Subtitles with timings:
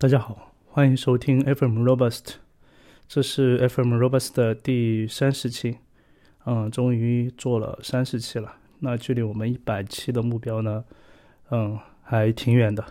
[0.00, 2.36] 大家好，欢迎收听 FM Robust，
[3.06, 5.76] 这是 FM Robust 的第三十期，
[6.46, 8.54] 嗯，终于做了三十期了。
[8.78, 10.84] 那距离我们一百期的目标呢，
[11.50, 12.82] 嗯，还挺远的。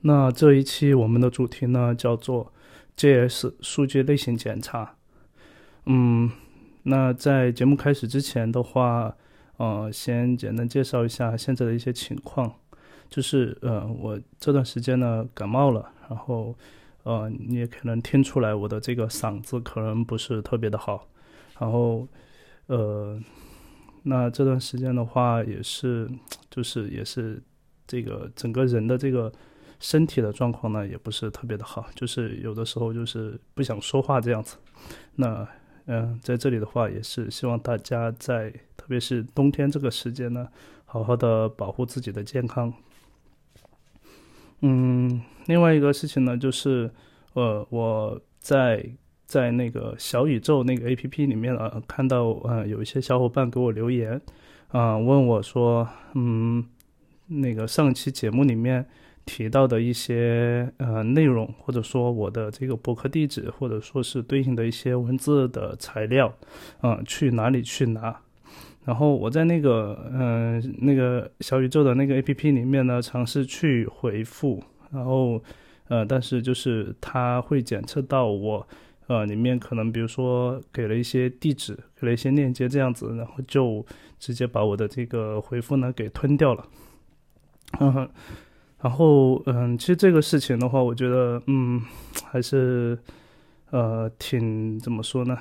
[0.00, 2.52] 那这一期我们的主题呢叫做
[2.96, 4.96] JS 数据类型检查。
[5.86, 6.28] 嗯，
[6.82, 9.16] 那在节目开始之前的话，
[9.58, 12.56] 呃，先简单介绍一下现在的一些情况。
[13.10, 16.54] 就是呃，我这段时间呢感冒了，然后
[17.04, 21.06] 呃，你也可能听出来我的这个嗓子可能不是特别的好，
[21.58, 22.08] 然后
[22.66, 23.20] 呃，
[24.02, 26.10] 那这段时间的话也是，
[26.50, 27.42] 就是也是
[27.86, 29.32] 这个整个人的这个
[29.78, 34.56] 身体的状况呢也不是特别的好，就是有的时候就是不想说话这样子。
[35.16, 35.46] 那
[35.86, 40.48] 嗯，在这里的话也是希望大家在特别是冬天这个时间呢，
[40.86, 42.72] 好好的保护自己的健康。
[44.66, 46.90] 嗯，另外一个事情呢，就是，
[47.34, 48.82] 呃，我在
[49.26, 54.18] 在那个小宇宙那个 A P P 里面啊，看到呃有一些小伙伴给我留言，
[54.68, 56.64] 啊，问我说，嗯，
[57.26, 58.86] 那个上期节目里面
[59.26, 66.34] 提到的一些呃内容，或者说我的这个博客地址，或者说是对应的一些文字的材料，
[66.80, 68.18] 嗯，去哪里去拿？
[68.84, 74.62] 然后我在那个嗯那个小宇宙的那个 A P P 里面呢，尝试去回复，
[74.92, 75.42] 然后
[75.88, 78.66] 呃，但是就是它会检测到我
[79.06, 83.84] 呃里面可能比如说给了一些地址，给了一些链接这样子，然后就
[84.18, 86.66] 直接把我的这个回复呢给吞掉了。
[87.80, 88.08] 嗯，
[88.82, 91.80] 然后嗯，其实这个事情的话，我觉得嗯
[92.24, 92.98] 还是
[93.70, 95.38] 呃挺怎么说呢？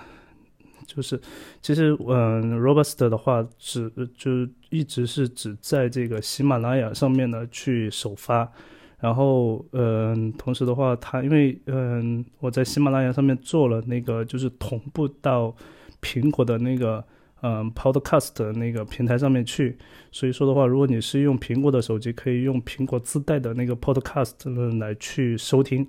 [0.86, 1.20] 就是，
[1.62, 4.32] 其实，嗯，Robust 的话，只就
[4.70, 8.52] 一直是只在这个喜马拉雅上面呢去首发，
[9.00, 15.56] 然后，嗯，同时的话，它因为，嗯，我在喜马拉雅上面做了那个，就是同步到
[16.02, 17.04] 苹果的那个，
[17.42, 19.78] 嗯，Podcast 那个平台上面去，
[20.12, 25.88] 所以说的话，如果你是用苹果的手机，可以用苹果自带的那个 Podcast 来去收听，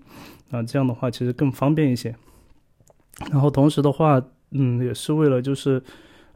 [0.50, 2.14] 啊，这样的话其实更方便一些，
[3.30, 4.24] 然后同时的话。
[4.54, 5.82] 嗯，也是为了就是，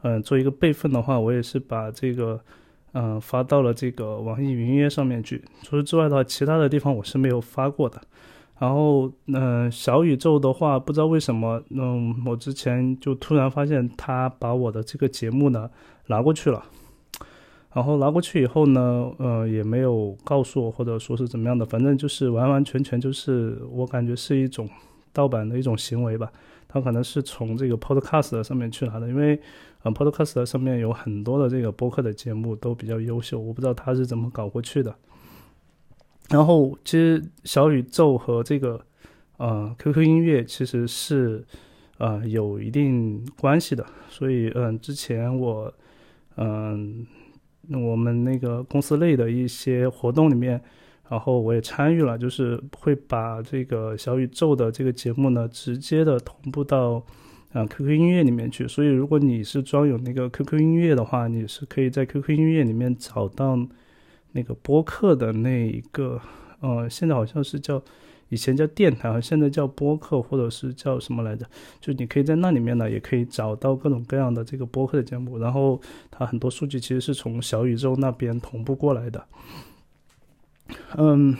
[0.03, 2.39] 嗯，做一个备份的话，我也是把这个，
[2.93, 5.43] 嗯，发到了这个网易云音乐上面去。
[5.63, 7.99] 除此之外的话，其他的地方我是没有发过的。
[8.59, 15.69] 然后，嗯，小宇宙的话，不知道为什么，嗯，我之前就突然发现他把我的这个节目呢
[16.07, 16.63] 拿过去了。
[17.71, 24.67] 然后拿过去以后呢，呃，也没有告诉我或者说是怎么样的，反正就是完完全全就是我感觉是一种
[25.13, 26.29] 盗版的一种行为吧。
[26.71, 29.41] 他可能是从这个 Podcast 上面去拿的，因为，
[29.81, 34.95] 呃，Podcast 上面有很多的这个播客的节目都比较优秀，我不知道他是怎么搞过去的。
[36.29, 38.79] 然后，其实小宇宙和这个，
[39.37, 41.43] 呃，QQ 音乐其实是，
[41.97, 43.83] 呃，有一定关系的。
[44.07, 45.73] 所以，嗯，之前我，
[46.37, 47.03] 嗯，
[47.71, 50.61] 我们那个公司内的一些活动里面。
[51.09, 57.03] 然后我也参与了，就是会把这个小宇宙的这个节目呢，直接的同步到
[57.51, 58.67] 啊 QQ 音乐里面去。
[58.67, 63.57] 所以如果你是装有那个 QQ 音乐的话，你是可以在 QQ 音乐里面找到
[64.33, 66.21] 那个播客的那一个，
[66.59, 67.81] 呃，现在好像是叫
[68.29, 71.43] 以前叫电台，现在叫播客或者是叫什么来着？
[71.81, 75.39] 就你可以在那里面呢，也可以找到各种各样的这个播客的节目。
[75.39, 75.81] 然后
[76.11, 79.25] 它很多数据其实是从小宇宙那边同步过来的。
[80.97, 81.35] 嗯，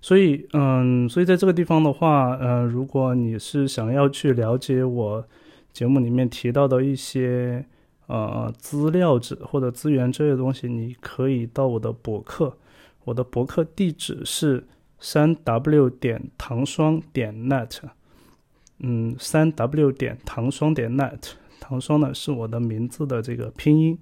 [0.00, 5.24] 所以嗯，所以在这个地方的话，呃，如果你是想要去了解我
[5.72, 7.64] 节目里面提到的一些
[8.06, 12.56] 呃资料纸或者资源这些东西，你可以到我的博客，
[13.04, 14.66] 我的博客地址是
[14.98, 17.78] 三 w 点糖霜点 net，
[18.78, 23.98] 嗯，三 w 点糖霜点 net，糖霜呢是我的名字的这个拼音。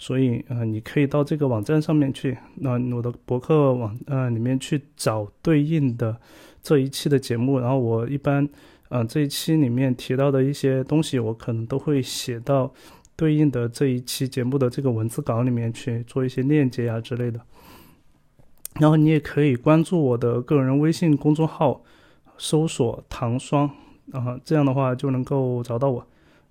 [0.00, 6.16] 所以，呃，你可以到这个网站上面去，那我的博客网，呃，里面去找对应的
[6.62, 7.58] 这一期的节目。
[7.58, 8.48] 然后我一般，
[8.90, 12.72] 呃，这一期里面提到的一些东西，我可能都会写到
[13.16, 17.40] 对应的这一期节目的这个文字稿里面去做一些链接呀之类的。
[18.78, 21.82] 然后你也可以关注我的个人微信公众号，
[22.36, 23.68] 搜索“糖霜”，
[24.14, 26.06] 啊，这样的话就能够找到我。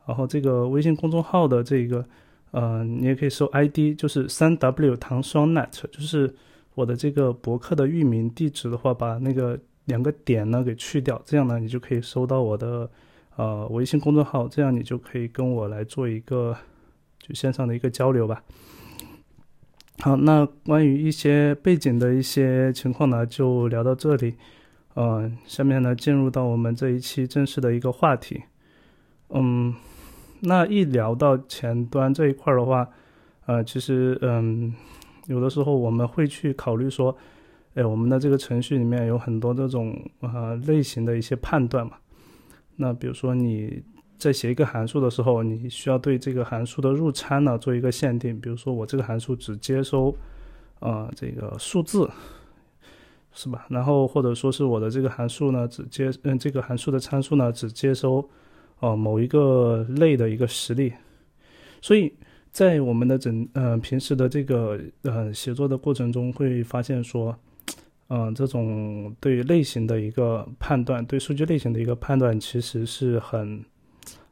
[0.06, 2.06] 然后这个微信公众号的这个。
[2.52, 6.34] 呃，你也可以搜 ID，就是三 W 糖霜 net，就是
[6.76, 12.90] 我的这个博客的域名地址的话，把那个两个点呢给去掉，这样呢你就可以搜到我的
[13.36, 16.56] 呃微信公众号，这样你就可以跟我来做一个
[17.20, 18.42] 就线上的一个交流吧。
[20.00, 24.36] 好，那关于一些背景的一些情况呢，就聊到这里。
[24.96, 28.44] 嗯，下面呢进入到我们这一期正式的一个话题。
[29.30, 29.74] 嗯，
[30.42, 32.88] 那一聊到前端这一块的话，
[33.45, 34.74] 呃，其实嗯，
[35.28, 37.16] 有的时候我们会去考虑说，
[37.75, 41.94] 哎，我们的这个程序里面有很多这种呃类型的一些判断嘛。
[42.75, 43.81] 那比如说你
[44.18, 50.16] 在写一个函数的时候，你需要对这个函数的入参呢做一个限定，比如说我这个函数只接收
[50.80, 52.10] 呃这个数字。
[53.39, 53.68] 是吧？
[53.69, 58.28] 然后或者说是我的这个函数呢，只接嗯这个函数的参数呢，只接收
[58.79, 60.94] 哦某一个类的一个实例。
[61.81, 62.13] 所以
[62.51, 67.38] 在我们的整呃平时的这个呃写作的过程中，会发现说，
[68.09, 73.63] 嗯这种对于类型的一个判断，对数据类型的一个判断，其实是很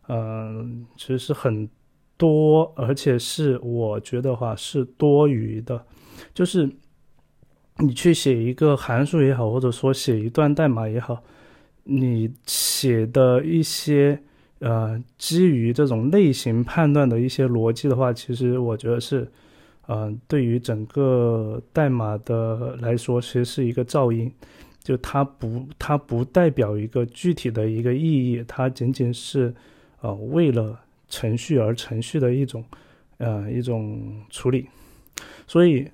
[0.07, 1.69] 嗯其实是很
[2.17, 5.85] 多，而且是我觉得话是多余的，
[6.33, 6.69] 就是。
[7.77, 11.21] 你去写一个函数也好，或者说写一段代码也好，
[11.83, 14.17] 你写的一些
[14.59, 19.27] 呃基于这种类型判断的一些逻辑的话，其实我觉得是，
[19.87, 24.31] 呃，对于整个代码的来说，其实是一个噪音，
[24.81, 29.53] 就它不它不代表一个具体的一个意义，它仅仅是
[30.01, 32.63] 呃为了程序而程序的一种
[33.17, 34.67] 呃一种处理，
[35.47, 35.87] 所以。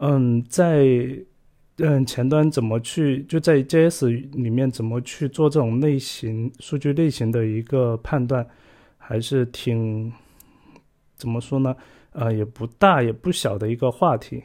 [0.00, 0.86] 嗯，在
[1.78, 8.46] 嗯前端怎么去就在 JS 里面怎么去做这种类型数据类型的一个判断，
[8.96, 10.12] 还是挺
[11.16, 11.76] 怎么说呢？
[12.12, 14.42] 呃，也不大也不小的一个话题。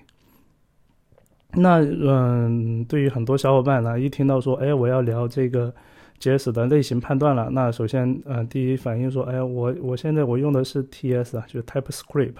[1.55, 5.73] 那嗯，对于很多小伙伴呢，一听到说，哎，我要聊这个
[6.19, 12.33] JS 的类型判断了，那首先，嗯，第一反应说，哎，我我现在我用的是 TS 啊，就是 TypeScript。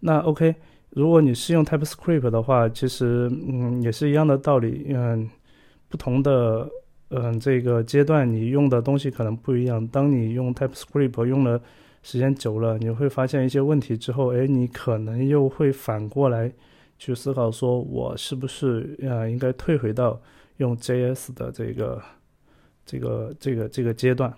[0.00, 0.54] 那 OK。
[0.90, 5.28] 如果你是用 TypeScript 的话，其实嗯也是一样的道理，嗯，
[5.88, 6.68] 不同的
[7.10, 9.86] 嗯这个阶段你用的东西可能不一样。
[9.88, 11.60] 当你用 TypeScript 用了
[12.02, 16.50] 时间久了，你会发现一些问题之后，哎，你可能又会反过来
[16.98, 20.18] 去思考，说我是不是呃应该退回到
[20.56, 22.02] 用 JS 的这个
[22.86, 24.32] 这个这个这个阶段？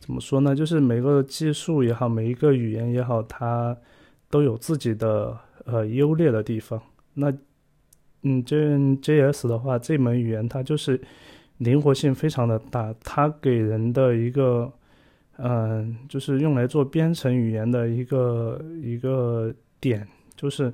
[0.00, 0.56] 怎么说呢？
[0.56, 3.76] 就是每个技术也好，每一个语言也好，它。
[4.30, 6.80] 都有自己的呃优劣的地方。
[7.14, 7.30] 那
[8.22, 8.56] 嗯，这
[9.02, 11.00] JS 的话，这门语言它就是
[11.58, 14.72] 灵活性非常的大，它给人的一个
[15.38, 20.06] 嗯，就是用来做编程语言的一个一个点，
[20.36, 20.72] 就是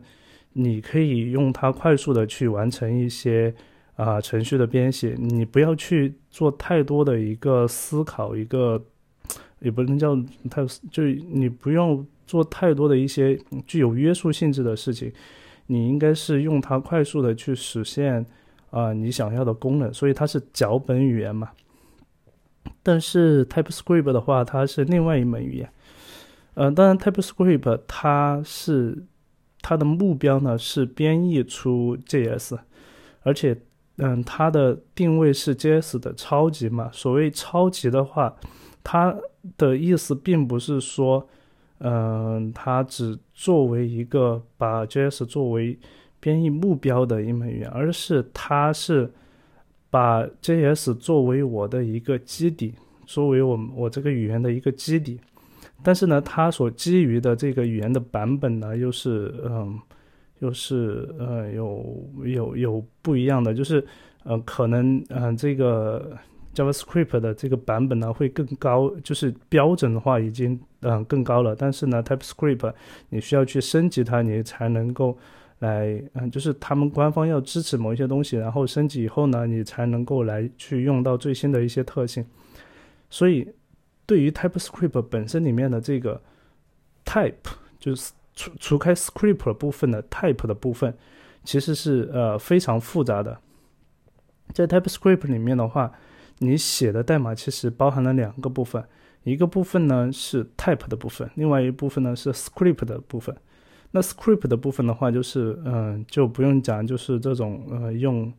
[0.53, 3.55] 你可以用它快速的去完成一些
[3.95, 8.85] 啊程序的编写，你不要去做太多的一个思考，一个
[9.61, 10.15] 也不能叫
[10.51, 12.07] 太，就你不用。
[12.27, 15.13] 做太多的一些具有约束性质的事情，
[15.69, 18.27] 你应该是用它快速的去实现
[18.71, 21.51] 啊你想要的功能，所以它是脚本语言嘛。
[22.83, 25.71] 但是 TypeScript 的话，它是另外一门语言。
[26.55, 29.05] 嗯，当然 TypeScript 它是
[29.61, 32.59] 它的目标呢是编译出 JS，
[33.23, 33.57] 而且
[33.99, 36.91] 嗯它的定位是 JS 的超级嘛。
[36.93, 38.37] 所谓超级的话，
[38.83, 39.17] 它
[39.57, 41.29] 的意思并不是说。
[41.79, 45.79] 嗯，它只作为一个把 JS 作为
[46.19, 49.11] 编译目标的一门语言，而是它是
[49.91, 52.75] 把 JS 作为我的一个基底，
[53.05, 55.21] 作为我我这个语言的一个基底。
[55.83, 59.79] 但是呢，它所基于的这个语言的版本呢，又是嗯，
[60.39, 63.87] 又是呃有有有不一样的，就是
[64.25, 66.17] 呃可能嗯这个。
[66.57, 71.55] JavaScript 的这个版本呢会更高，就是标准的话已经嗯更高了。
[71.55, 72.73] 但是呢，TypeScript
[73.11, 75.19] 你需要去升级它，你才能够
[75.59, 82.25] 来嗯，就是他们官方要支持某一些东西，然后升级以后呢，你才能够来去用到最新的一些特性。
[83.09, 83.49] 所以，
[84.05, 86.21] 对于 TypeScript 本身里面的这个
[87.05, 87.35] type，
[87.79, 90.95] 就是除除开 script 部分的 type 的部分，
[91.45, 93.39] 其实是呃非常复杂的。
[94.53, 95.93] 在 TypeScript 里面的话，
[96.39, 98.85] 你写的代码其实包含了两个部分，
[99.27, 103.37] 一个部分呢是 type 的部分，另外一部分呢是 script 的部分。
[103.91, 108.33] 那 script 的部分的话，就是嗯，就不用讲，就是这种呃用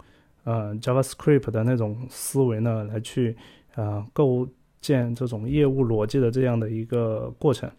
[0.45, 3.35] 呃 JavaScript 的那种思维呢来去
[3.75, 4.47] 啊构
[4.79, 7.69] 建这种业务逻辑的这样的一个过程。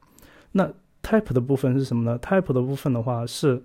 [0.52, 0.70] 那
[1.02, 3.62] type 的部分是什么呢？type 的部分的话是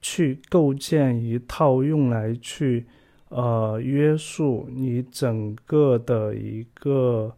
[0.00, 2.86] 去构建一套用来去。
[3.30, 7.30] 呃，约束你整个的一个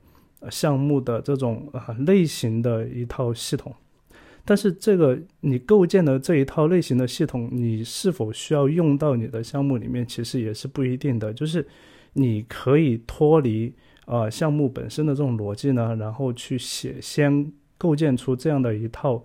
[0.49, 3.75] 项目的这种啊类型的一套系统，
[4.45, 11.35] 但是这个你构建的这一套类型的系统，你是否需要用到你的项目里面，其实也是不一定的。
[11.35, 11.67] 就是
[12.15, 13.75] 你可以脱离
[14.07, 19.23] 啊项目本身的这种逻辑呢，然后去写先构建出这样的一套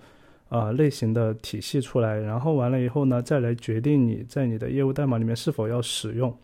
[0.50, 6.36] 啊类型的体系出来，然后完了以后呢，再来决定你在你的业务代码里面是否要使用。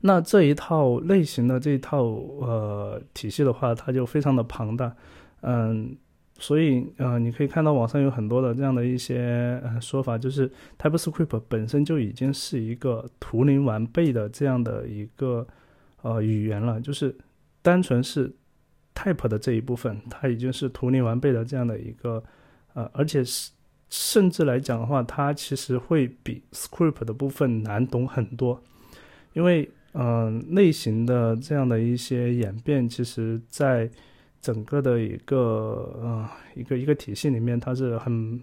[0.00, 4.94] 那这一套类型的这一套呃体系的话，它就非常的庞大，
[5.42, 5.96] 嗯。
[6.40, 15.44] 所以，呃，你可以看到网上有很多的这样的一些呃说法，就是 TypeScript 本身就已经是一个图灵完备的这样的一个
[16.00, 17.12] 呃语言了，就是
[17.60, 18.32] 单纯是
[18.94, 22.22] Type 的这一部分，它已经是图灵完备的这样的一个
[22.74, 23.50] 呃，而且是
[23.90, 28.62] 甚至来讲的话，它其实会比 Script 的部分难懂很多，
[29.32, 33.90] 因为嗯类型的这样的一些演变，其实在
[34.40, 35.36] 整个的一个
[36.00, 38.40] 呃一个一个体系里面，它是很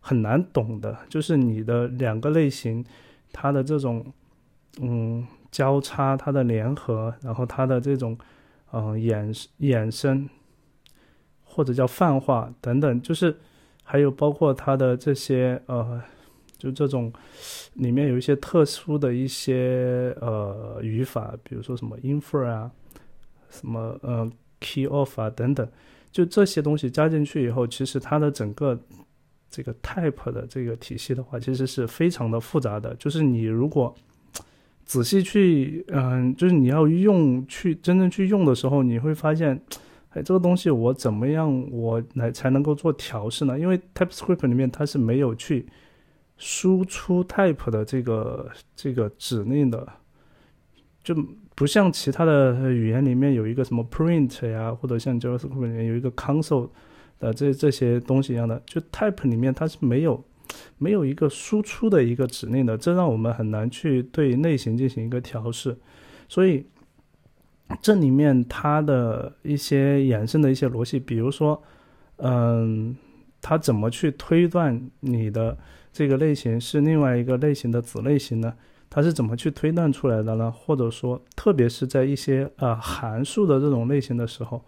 [0.00, 0.96] 很难懂的。
[1.08, 2.84] 就是你的两个类型，
[3.32, 4.04] 它的这种
[4.80, 8.16] 嗯交叉，它的联合，然后它的这种
[8.72, 10.28] 嗯衍衍生
[11.44, 13.36] 或者叫泛化等等，就是
[13.84, 16.00] 还有包括它的这些呃，
[16.60, 17.12] 就这种
[17.74, 22.70] 里面有一些特殊的一些呃语法，比如说什么 infer 啊，
[23.48, 24.30] 什么呃。
[24.62, 25.66] Key off 啊等等，
[26.12, 28.78] 就这些东西加进去以后，其实它的整个
[29.48, 32.94] 这个 type 的这个体系的话，其实是非常的复杂的。
[32.96, 33.94] 就是你如果
[34.84, 39.58] 仔细去，嗯，就是你要用去真正去用的时候，你会发现，
[40.10, 43.58] 哎，这个东西我怎么样我来才能够做调试呢？
[43.58, 45.66] 因为 TypeScript 里面它是没有去
[46.40, 49.86] 输出 type 的这个这个指令的，
[51.04, 51.14] 就。
[51.56, 56.70] 不像其他的语言里面有一个什么 print 呀，或者像 JavaScript 里面有一个 console
[57.18, 60.24] 的这这些东西一样的，就 type 里面它是没有
[60.78, 65.76] 没有一个输出的一个指令的，这让我们很难去对类型进行一个调试。
[66.30, 66.64] 所以
[67.82, 71.62] 这里面它的一些衍生的一些逻辑，比如说，
[72.16, 72.96] 嗯，
[73.42, 75.58] 它怎么去推断你的
[75.92, 78.54] 这个类型是另外一个类型的子类型呢？
[78.92, 80.50] 它是怎么去推断出来的呢？
[80.50, 84.60] 或者说，特别是在一些呃函数的这种类型的时候，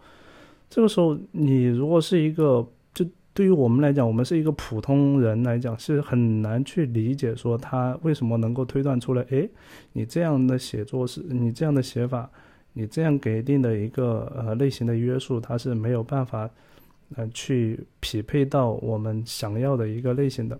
[0.69, 9.21] 这个时候你如果是一个，就对于我们来讲，我们是一个普通人来讲，是很难去理解说它为什么能够推断出来。
[9.23, 9.49] 诶，
[9.91, 12.29] 你这样的写作是你这样的写法，
[12.71, 16.49] 你这样给定的一个呃类型的约束，它是没有办法
[17.17, 20.57] 呃去匹配到我们想要的一个类型的。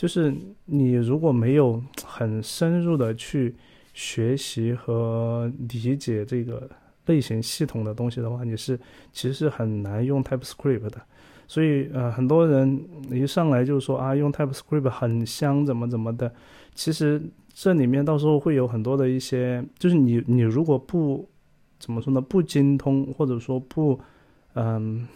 [0.00, 3.54] 就是你如果没有很深入的去
[3.92, 6.66] 学习和理解这个
[7.04, 8.80] 类型系统的东西的话，你是
[9.12, 11.02] 其实是很难用 TypeScript 的。
[11.46, 16.32] 所以呃，很多人一上来就说啊，用 TypeScript 很香，怎么怎么的。
[16.74, 17.20] 其实
[17.52, 21.28] 这里面到时候会有很多的一些，就是你你如果不
[21.78, 24.00] 怎么说呢，不精通或者说不
[24.54, 25.06] 嗯，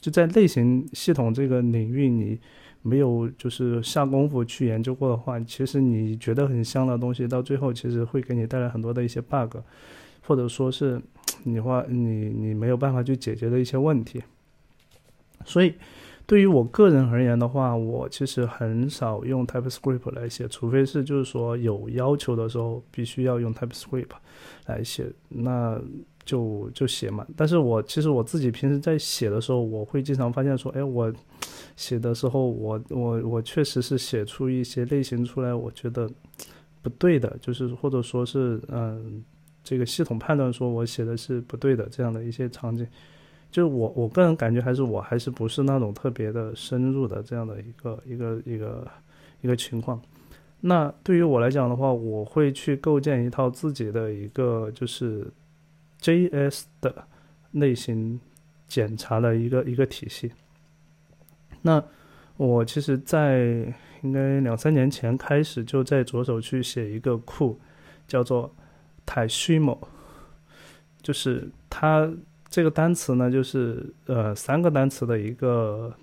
[0.00, 2.40] 就在类型系统这个领域你。
[2.82, 9.56] 没有就是下功夫去研究过的话，其实你觉得很香的东西，到最后其实会给你带来很多的一些 bug，
[10.26, 11.00] 或者说是
[11.44, 14.22] 你话你你没有办法去解决的一些问题。
[15.44, 15.74] 所以，
[16.26, 24.10] 对于我个人而言的话，我其实很少用 TypeScript 来写，除非是就是说有要求的时候必须要用 TypeScript
[24.66, 25.80] 来写，那。
[26.24, 31.12] 就就写嘛，但是我其实我自己平时在写的时候，我会经常发现说，哎，我
[31.74, 36.08] 写的时候，我我我确实是写出一些类型出来，我觉得
[36.80, 39.24] 不对的，就是或者说是嗯，
[39.64, 42.86] 这个系统判断说我写的是不对的这样的一些场景，
[43.50, 48.88] 就是我我个人感觉还是我还是不是那种特别的深入的这样的一个一个一个
[49.40, 50.00] 一个情况。
[50.60, 55.26] 那对于我来讲的话，我会去构建一套自己的一个就是。
[56.02, 57.06] JS 的
[57.52, 58.20] 类型
[58.66, 60.32] 检查的一个一个体系。
[61.62, 61.82] 那
[62.36, 67.60] 我其实，在应该两三年前开始就在着手去写一个库，
[68.08, 68.52] 叫做
[69.06, 69.78] Taishimo，
[71.00, 72.12] 就是它
[72.48, 75.94] 这个单词呢，就是呃三个单词的一个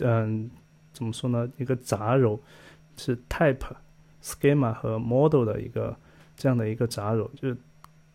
[0.00, 0.50] 嗯
[0.92, 1.50] 怎么说呢？
[1.56, 2.38] 一个杂糅，
[2.98, 3.74] 是 Type、
[4.22, 5.96] Schema 和 Model 的一个
[6.36, 7.56] 这样的一个杂糅，就是。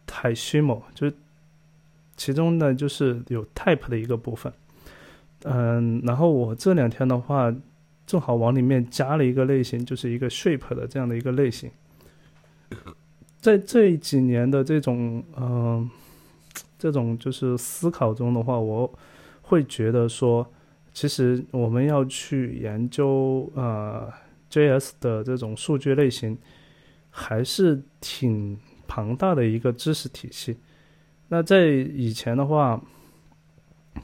[0.08, 1.16] Tashimo 就是
[2.16, 4.52] 其中呢，就是有 type 的一个部分，
[5.44, 7.54] 嗯，然后我这两天的话，
[8.08, 11.70] 正好往里面加了一个类型，就是一个 shape 的这样的一个类型。
[13.42, 15.90] 在这几年的这种嗯，
[16.80, 18.92] 这种就是思考中的话，我
[19.42, 20.50] 会觉得说，
[20.94, 24.12] 其实我们要去研究呃
[24.50, 26.38] JS 的这种数据类型，
[27.12, 30.58] 还是挺庞大的一个知识体系。
[31.30, 32.80] 那在以前的话，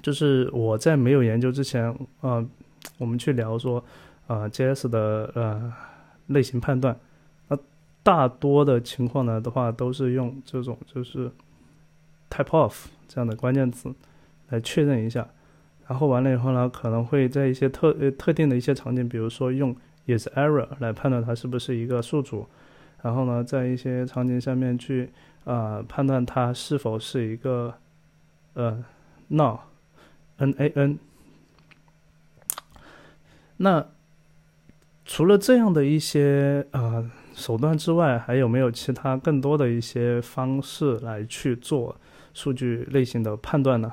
[0.02, 2.46] 就是我在没有研究之前，呃，
[2.98, 3.84] 我们去聊说，
[4.28, 5.74] 呃，JS 的呃
[6.28, 6.98] 类型判断，
[7.48, 7.58] 那
[8.02, 11.30] 大多的情况呢的话，都是用这种就是
[12.30, 13.94] type of 这样的关键词
[14.50, 15.28] 来确认一下，
[15.88, 19.76] 然后完了以后呢，可能会在一些特呃特定的一些场景，比如说用
[20.08, 22.48] is error 来判断它是不是一个数组，
[23.02, 25.10] 然后呢，在一些场景下面去。
[25.44, 27.74] 啊，判断它是否是一个
[28.54, 28.86] 呃
[29.32, 31.00] ，null，n a n。
[33.58, 33.84] 那
[35.04, 41.96] 除了这样的一些呃手段之外，还有没有其他更多的一些方式来去做
[42.36, 43.92] 数据类型的判断呢？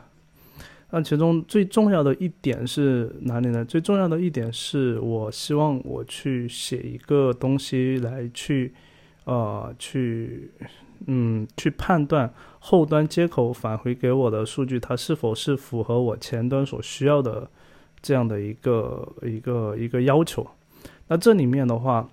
[0.90, 3.64] 那其中最重要的一点是哪里呢？
[3.64, 8.74] 最重要的一点是我希望我去写一个东西来去
[9.28, 10.50] 呃去。
[11.06, 17.48] 嗯，去判断后端接口返回给我的数据，它是否是符合我前端所需要的
[18.02, 20.44] 这样的一个一个一个要求。
[21.06, 22.10] 那这里面的话，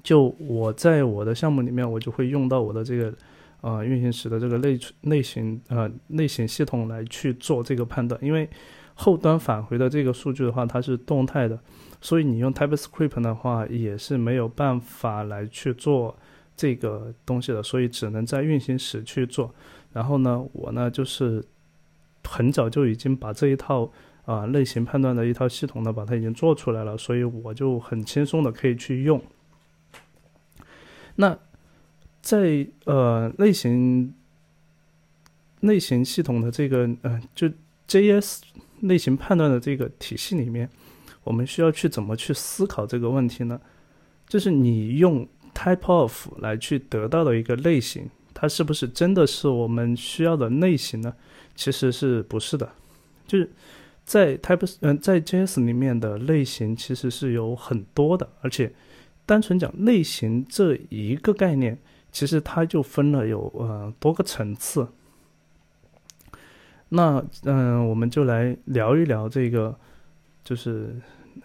[0.00, 3.12] 就我在我的项目里面，我就会用到我的这个
[3.62, 8.18] 呃运行时的这个类类型呃类型系统来去做这个判断。
[8.22, 8.48] 因为
[8.94, 11.58] 后端返回的这个数据的话，它是动态的，
[12.00, 16.16] 所以你用 TypeScript 的话也是没有办法来去做。
[16.60, 19.54] 这个东西的，所以只能在运行时去做。
[19.92, 21.40] 然后呢，我呢就是
[22.24, 23.88] 很早就已经把这一套
[24.24, 29.22] 啊类型判断的一套系统呢，把它已经做出来了，所以我就很轻松的可以去用。
[31.14, 31.38] 那
[32.20, 34.12] 在呃类型
[35.60, 37.48] 类型系统的这个呃就
[37.86, 38.40] JS
[38.80, 40.68] 类型判断的这个体系里面，
[41.24, 43.60] 我们需要去怎么去思考这个问题呢？
[44.26, 45.26] 就是你用。
[45.54, 51.12] Type of 来去得到的一个类型，它是不是真的是我们需要的类型呢？
[51.56, 52.70] 其实是不是的，
[53.26, 53.50] 就是
[54.04, 58.72] 在 Type 嗯在 JS 里面的类型其实是有很多的，而且
[59.26, 61.76] 单纯讲类型这一个概念，
[62.12, 64.86] 其实它就分了有呃多个层次。
[66.90, 69.76] 那嗯，我们就来聊一聊这个，
[70.48, 70.96] 就是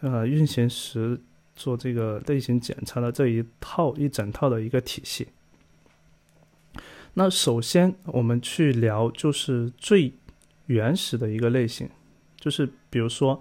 [0.02, 1.20] 呃运行时。
[1.56, 5.28] 做这个类型检查的这一套一整套的一个体系。
[7.14, 10.12] 那首先我们去聊就是最
[10.66, 11.88] 原始的一个类型，
[12.38, 13.40] 就是比如说，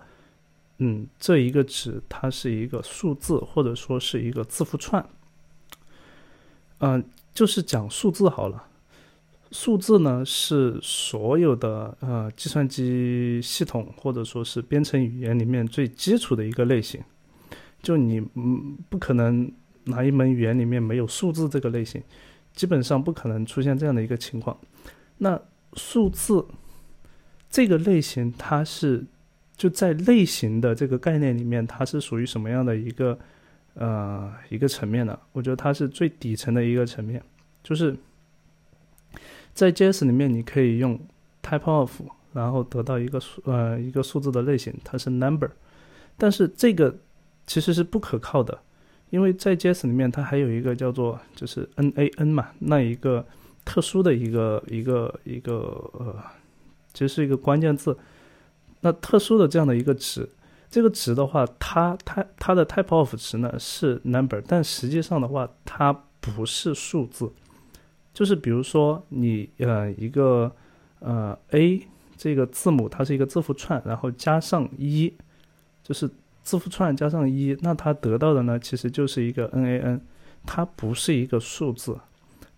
[0.76, 5.08] 嗯，这一个值它是一个数字或者说是一个字符串。
[6.80, 8.68] 嗯，就是讲数字好了。
[9.52, 17.00] 数字呢是所有的呃计算机系统或者说是编程语言里面最基础的一个类型。
[17.82, 19.52] 就你嗯不可能
[19.84, 22.02] 哪一门语言里面没有数字这个类型，
[22.54, 24.56] 基本上不可能出现这样的一个情况。
[25.18, 25.40] 那
[25.74, 26.44] 数字
[27.50, 29.04] 这个类型，它是
[29.56, 33.18] 就在类型的这个概念里面，它是属于什么样的一个
[33.74, 35.18] 呃一个层面呢？
[35.32, 37.22] 我觉得它是最底层的一个层面，
[37.62, 37.96] 就是
[39.54, 40.98] 在 JS 里面，你可以用
[41.42, 42.00] type of，
[42.32, 45.50] 然后得到一个数呃一个数字的类型，它是 number，
[46.16, 46.94] 但是这个。
[47.44, 48.56] 其实是不可靠的，
[49.10, 53.26] 因为在 JS 里面它还有一个叫做就是 NaN 嘛，那一个
[53.64, 55.54] 特殊的一个一个一个
[55.92, 56.14] 呃，
[56.94, 57.98] 其实是一个关键字。
[58.80, 60.26] 那特殊的这样的一个值，
[60.70, 67.30] 这个值的话，它它它的 type of 值呢是 number，但实际上的话它不是数字。
[68.14, 70.50] 就是比如说你呃一个
[71.00, 75.12] 呃 A 这个字母它是一个字符串，然后加上一，
[75.82, 76.10] 就是。
[76.44, 80.00] 字符串加上一，那它得到的呢，其实就是一个 NaN，
[80.44, 81.96] 它不是一个数字，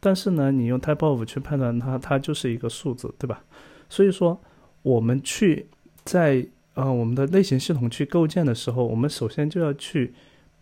[0.01, 3.45] 但是呢，你用 type of 去判断它，它就是一个数字，对吧？
[3.91, 4.41] 所以说，
[4.81, 5.67] 我们去
[6.03, 10.15] 在呃我们的类型系统去构建的时候，我们首先就要去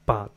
[0.04, 0.28] 把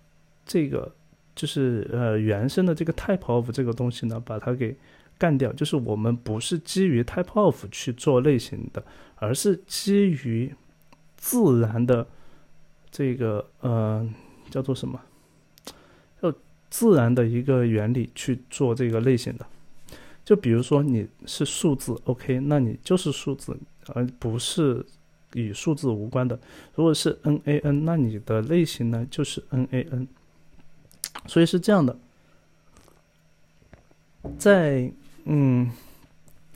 [0.45, 0.93] 这个
[1.35, 4.75] 就是呃原生的这个 type of 这个东西呢，把它给
[5.17, 8.83] 干掉，就是我们不是基于 type of 去做类型的，
[9.15, 10.53] 而是基于
[11.17, 12.07] 自然的。
[12.91, 14.07] 这个呃
[14.49, 14.97] 叫做什么？
[16.21, 16.33] 叫
[16.69, 19.45] 自然的一个原理去做这个类型的。
[20.23, 23.53] 就比如说你是数字，OK，那你就是数字，
[23.87, 24.85] 而不是
[25.33, 26.39] 与数字无关的。
[26.75, 30.07] 如果是 NaN，那你的类型呢就是 NaN。
[31.27, 31.97] 所以是这样的，
[34.37, 34.91] 在
[35.25, 35.71] 嗯，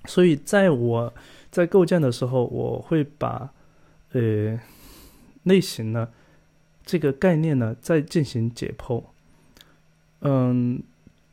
[0.06, 1.14] 所以在我
[1.52, 3.52] 在构建的时候，我会把。
[4.12, 4.60] 呃
[5.44, 6.10] 类型呢
[6.84, 9.04] 这个概念呢再进行解剖。
[10.22, 10.82] 嗯，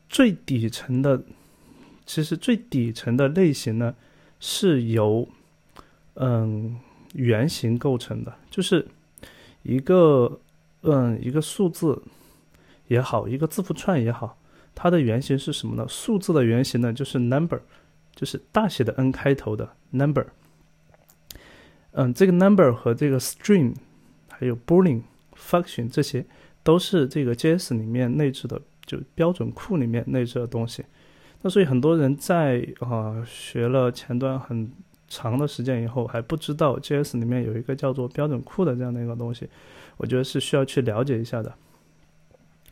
[0.07, 1.23] 最底层的，
[2.05, 3.95] 其实最底层的类型呢
[4.39, 5.27] 是由
[6.13, 6.79] 嗯
[7.13, 8.87] 圆形构成的，就是
[9.63, 10.39] 一个
[10.81, 12.03] 嗯一个数字
[12.87, 14.37] 也好，一个字符串也好，
[14.73, 15.85] 它的原型是什么呢？
[15.87, 17.61] 数字的原型呢就是 number，
[18.15, 20.25] 就是大写的 N 开头的 number。
[21.91, 23.73] 嗯，这个 number 和这个 string，
[24.29, 25.01] 还有 boolean
[25.35, 26.25] function 这些
[26.63, 30.85] 都是这个 JS 里面内置的，就标准库里面内置的东西。
[31.41, 34.71] 那所以很多人在啊学了前端很
[35.07, 39.49] 长的时间以后，还不知道 JS 里面有一个叫做标准库的这样的一个东西，
[39.97, 41.53] 我觉得是需要去了解一下的。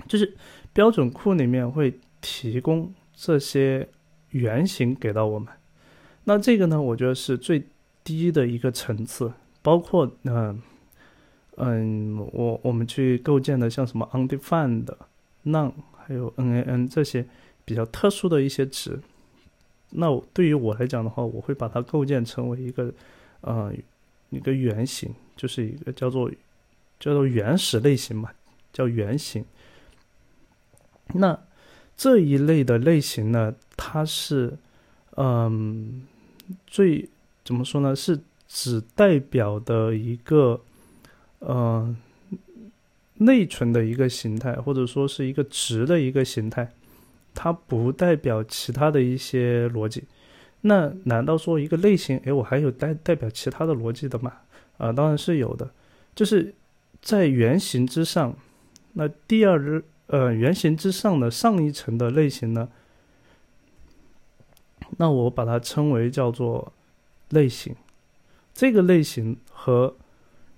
[0.08, 0.36] 就是
[0.73, 3.88] 标准库里面会提供这些
[4.29, 5.47] 原型给到我们，
[6.25, 7.63] 那这个呢，我觉得是最。
[8.05, 10.62] 低的一个层次，包括嗯
[11.58, 14.86] 嗯，我我们去构建的像什么 undefined、
[15.43, 17.25] none，还有 nan 这些
[17.65, 19.01] 比较特殊的一些值，
[19.89, 22.93] 那对于我来讲的话，我会把它构建成为一个
[23.41, 23.73] 呃
[24.29, 26.29] 一个原型，就是一个叫做
[26.99, 28.29] 叫做原始类型嘛，
[28.71, 29.43] 叫原型。
[31.13, 31.39] 那
[31.95, 34.57] 这一类的类型呢，它是
[35.15, 36.03] 嗯
[36.67, 37.09] 最。
[37.45, 37.95] 怎么说呢？
[37.95, 40.59] 是只代表的一个
[41.37, 41.95] 呃
[43.19, 46.71] 内存的一个形态，或者说是一个值的一个形态，
[47.35, 50.05] 它不代表其他的一些逻辑。
[50.61, 54.33] 那难道说一个类型，哎，我还有代代表其他的逻辑的吗？
[54.79, 55.69] 啊，当然是有的。
[56.15, 56.51] 就是
[57.03, 58.35] 在原型之上，
[58.93, 62.69] 那第二呃原型之上的上一层的类型呢？
[64.97, 66.71] 那我把它称为叫做。
[67.29, 67.75] 类型，
[68.53, 69.95] 这个类型和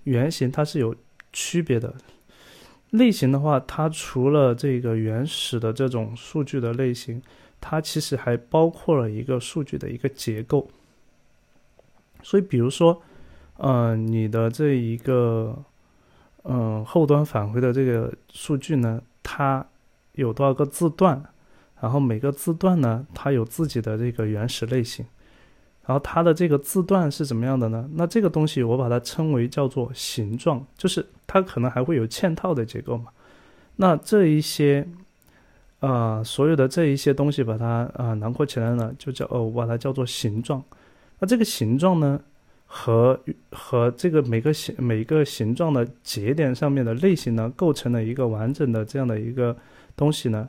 [0.04, 0.94] 原型它是有
[1.32, 1.96] 区别的。
[2.90, 7.22] 类型的话，它除了这个原始的这种数据的类型，
[7.62, 10.70] 它其实还包括了一个数据的一个结构。
[12.22, 13.02] 所以，比如说，
[13.60, 15.64] 嗯，你的这一个，
[16.44, 19.66] 嗯，后端返回的这个数据呢，它
[20.14, 21.22] 有多少个字段？
[21.82, 25.06] 然后每个字段呢，它有自己的这个原始类型。
[25.86, 27.90] 然后它的这个字段是怎么样的呢？
[27.94, 33.08] 那这个东西我把它称为叫做形状，就是它可能还会有嵌套的结构嘛。
[33.76, 34.88] 那这一些，
[35.82, 40.64] 呃，所有的这一些东西把它啊囊括起来呢，就叫哦，我把它叫做形状。
[41.20, 42.20] 那这个形状呢，
[42.68, 43.20] 和
[43.52, 49.58] 和这个每个形每个形状的节点上面的类型呢，构成了一个完整的这样的一个
[49.96, 50.48] 东西呢。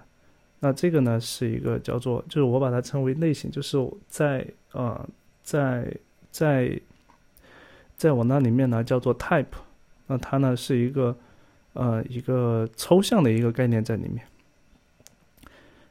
[0.61, 5.09] 那这个呢是一个叫做，就是我把它称为类型，就是在呃。
[5.49, 5.91] 在
[6.31, 6.79] 在
[7.97, 9.47] 在我那里面呢，叫做 type，
[10.09, 11.17] 那它呢是一个
[11.73, 14.27] 呃一个抽象的一个概念在里面。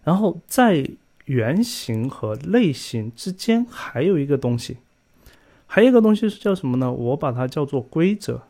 [0.04, 0.88] 然后在
[1.26, 4.78] 原型和类型之间还有一个东西，
[5.68, 6.92] 还有一个东西是叫什么呢？
[6.92, 8.42] 我把它叫做规则，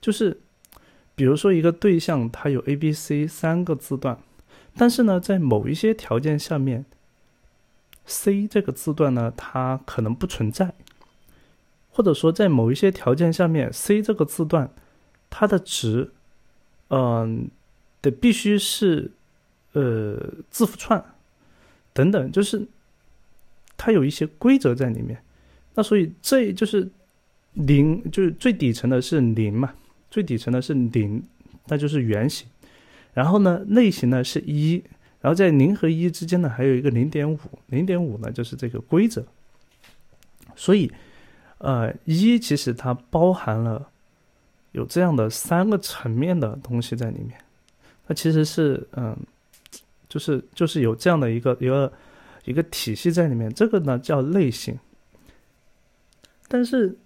[0.00, 0.40] 就是
[1.14, 4.18] 比如说一个对象它有 A、B、C 三个字段，
[4.76, 6.86] 但是呢在某一些条件下面。
[8.04, 10.74] C 这个字段呢，它可能不存在，
[11.92, 14.68] 或者说在某一些条件下面，C 这个字段
[15.30, 16.10] 它的值，
[16.88, 17.48] 嗯，
[18.00, 19.12] 得必须是
[19.72, 20.16] 呃
[20.50, 21.14] 字符串
[21.92, 22.66] 等等，就是
[23.76, 25.22] 它有一些规则在里面。
[25.74, 26.88] 那所以这就是
[27.54, 29.72] 零，就是最底层的是零嘛，
[30.10, 31.22] 最底层的是零，
[31.66, 32.46] 那就是原型。
[33.14, 34.82] 然后呢，类型呢是一。
[35.20, 39.24] 然后在零和一之间呢，还有一个零点五，零点五呢就是这个规则。
[40.56, 40.90] 所以，
[41.58, 43.88] 呃，一其实它包含了
[44.72, 47.38] 有这样的三个层面的东西在里面。
[48.06, 49.16] 它其实是，嗯，
[50.08, 51.92] 就是就是有这样的一个一个
[52.44, 53.52] 一个体系在里面。
[53.54, 54.76] 这个呢叫类型。
[56.52, 56.98] 但是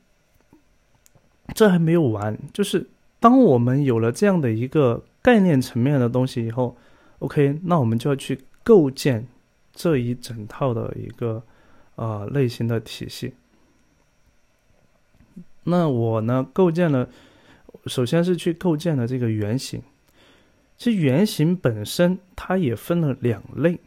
[1.54, 2.84] 这还没有完，就是
[3.20, 6.76] 当我们有了这样的一个概念层面的东西以后。
[7.20, 9.26] OK，那我们就要去构建
[9.72, 11.42] 这一整套的一个
[11.94, 13.32] 呃类型的体系。
[15.64, 17.08] 那我呢，构建了，
[17.86, 19.80] 首先是去构建了这个原型。
[20.76, 23.78] 其实原型本身它也分了两类，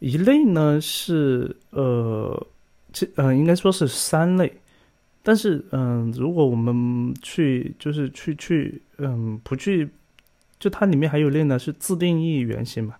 [0.00, 2.46] 一类呢是呃，
[2.92, 4.52] 这呃应该说是三类，
[5.22, 9.88] 但是嗯，如果我们去就是去去嗯不去。
[10.58, 12.94] 就它里面还有类呢，是自定义原型嘛。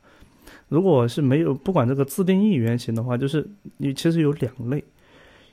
[0.68, 4.82] 如果是没有不管这个自定义原型的话，就是你其实有两类，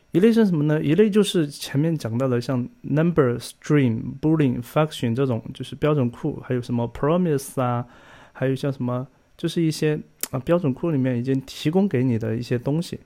[0.09, 0.81] 一类是什么呢？
[0.81, 7.85] 一类就是前面讲到的，像 number string、boolean function 这种，就是标准库，还有什么 promise 啊，
[8.33, 9.05] 还有像什么，
[9.37, 9.99] 就是一些
[10.31, 12.99] 啊标准库里面已经提供给你的一些东西。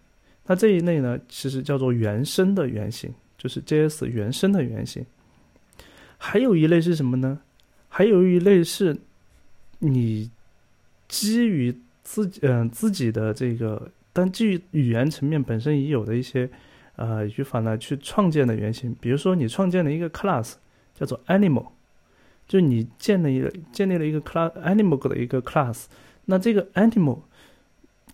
[0.47, 5.05] 那这一类呢，其实叫做原生的原型，就是 JS 原生的原型。
[6.17, 7.39] 还有一类是什么呢？
[7.89, 8.97] 还有一类是
[9.79, 10.29] 你
[11.07, 16.49] 基于自己嗯自己的这个，但基于语言层面本身已有的一些。
[16.95, 20.53] 呃，语法呢去创建的原型，比如说你创建了一个 class
[20.93, 21.65] 叫做 animal，
[22.47, 25.85] 就你建了一个建立了一个 class animal 的一个 class，
[26.25, 27.21] 那这个 animal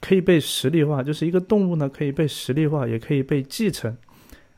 [0.02, 3.96] 可以被实例化，就是一个动物呢可以被实例化，也可以被继承。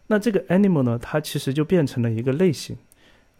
[0.08, 2.76] 那这个 animal 呢，它其实就变成了一个类型。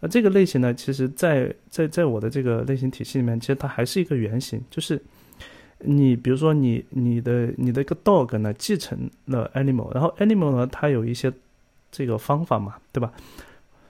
[0.00, 5.00] 那这个类型呢，其实在在在我的这个类型体系里面，其实它还是一个原型，就是。
[5.84, 11.32] 你比如说，你你的你的一个 dog 呢继承了 animal，然后 animal 呢它有一些
[11.90, 13.12] 这个方法嘛，对吧？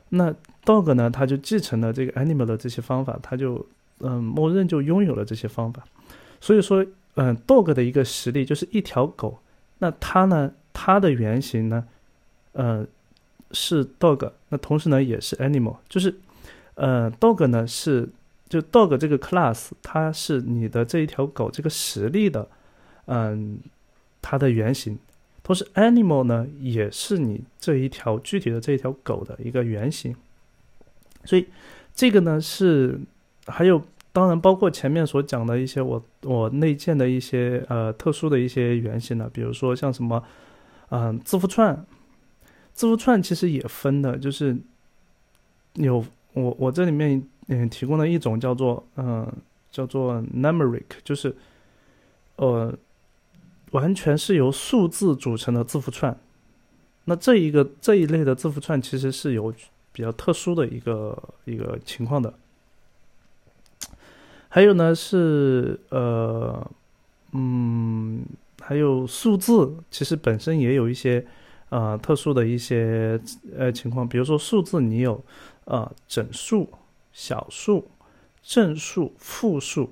[0.08, 3.66] 那 dog 呢它就继承了这个 animal 的这些方法，它就
[3.98, 5.84] 嗯默认就拥有了这些方法。
[6.40, 6.82] 所以说，
[7.14, 9.38] 嗯，dog 的一个实例就是一条狗，
[9.78, 11.86] 那它呢它的原型呢，
[12.52, 12.86] 呃
[13.50, 16.14] 是 dog，那同时呢也是 animal，就是
[16.74, 18.08] 呃 dog 呢是。
[18.48, 22.46] 就 dog 这个 class，它是你的这一条狗这个实例的，
[23.06, 23.58] 嗯，
[24.20, 24.98] 它的原型。
[25.42, 30.14] 同时，animal 呢也是你这一条具体的这一条狗的一个原型。
[31.24, 31.46] 所以，
[31.94, 33.00] 这个呢是
[33.46, 40.22] 还有，当然包括前面所讲的一些我我内建的一些呃特殊的一些原型呢，比如说像什么，
[40.90, 41.84] 嗯，字符串，
[42.72, 44.56] 字符串其实也分的，就是
[45.74, 47.22] 有我我这里面。
[47.48, 49.30] 嗯，提供了一种叫做嗯，
[49.68, 51.34] 叫做 numeric，就是
[52.36, 52.72] 呃，
[53.72, 56.16] 完全是由数字组成的字符串。
[57.04, 59.52] 那这一个这一类的字符串其实是有
[59.92, 62.32] 比较特殊的一个一个情况的。
[64.52, 66.70] 还有呢是呃
[67.32, 68.22] 嗯，
[68.60, 71.24] 还有数字其实本身也有一些
[71.70, 73.18] 呃特殊的一些
[73.56, 75.24] 呃情况，比如说数字你有
[75.64, 76.68] 呃整数。
[77.14, 77.90] 小数、
[78.42, 79.90] 正数、负数，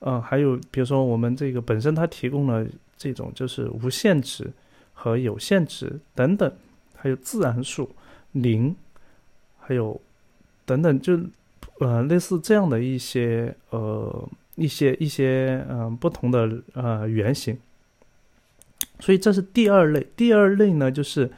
[0.00, 2.66] 呃，还有比如说我们这个本身它提供了
[2.96, 4.50] 这种就是无限值
[4.92, 6.52] 和有限值等等，
[6.96, 7.88] 还有自然数
[8.32, 8.74] 零，
[9.60, 10.00] 还有
[10.66, 11.16] 等等，就
[11.84, 17.58] 呃类似这样的一些呃一些一些嗯不同的呃原型，
[19.00, 20.06] 所以这是第二类。
[20.16, 21.30] 第二类呢就是。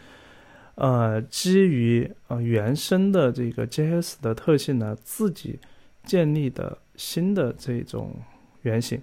[0.76, 5.56] 呃，基于呃原生的这个 JS 的特性呢，自己
[6.02, 8.16] 建立的新的这种
[8.62, 9.00] 原型。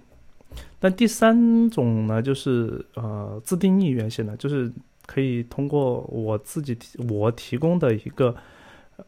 [0.78, 4.70] 但第三种呢，就是呃自定义原型呢，就是
[5.06, 6.76] 可以通过我自己
[7.08, 8.36] 我提供的一个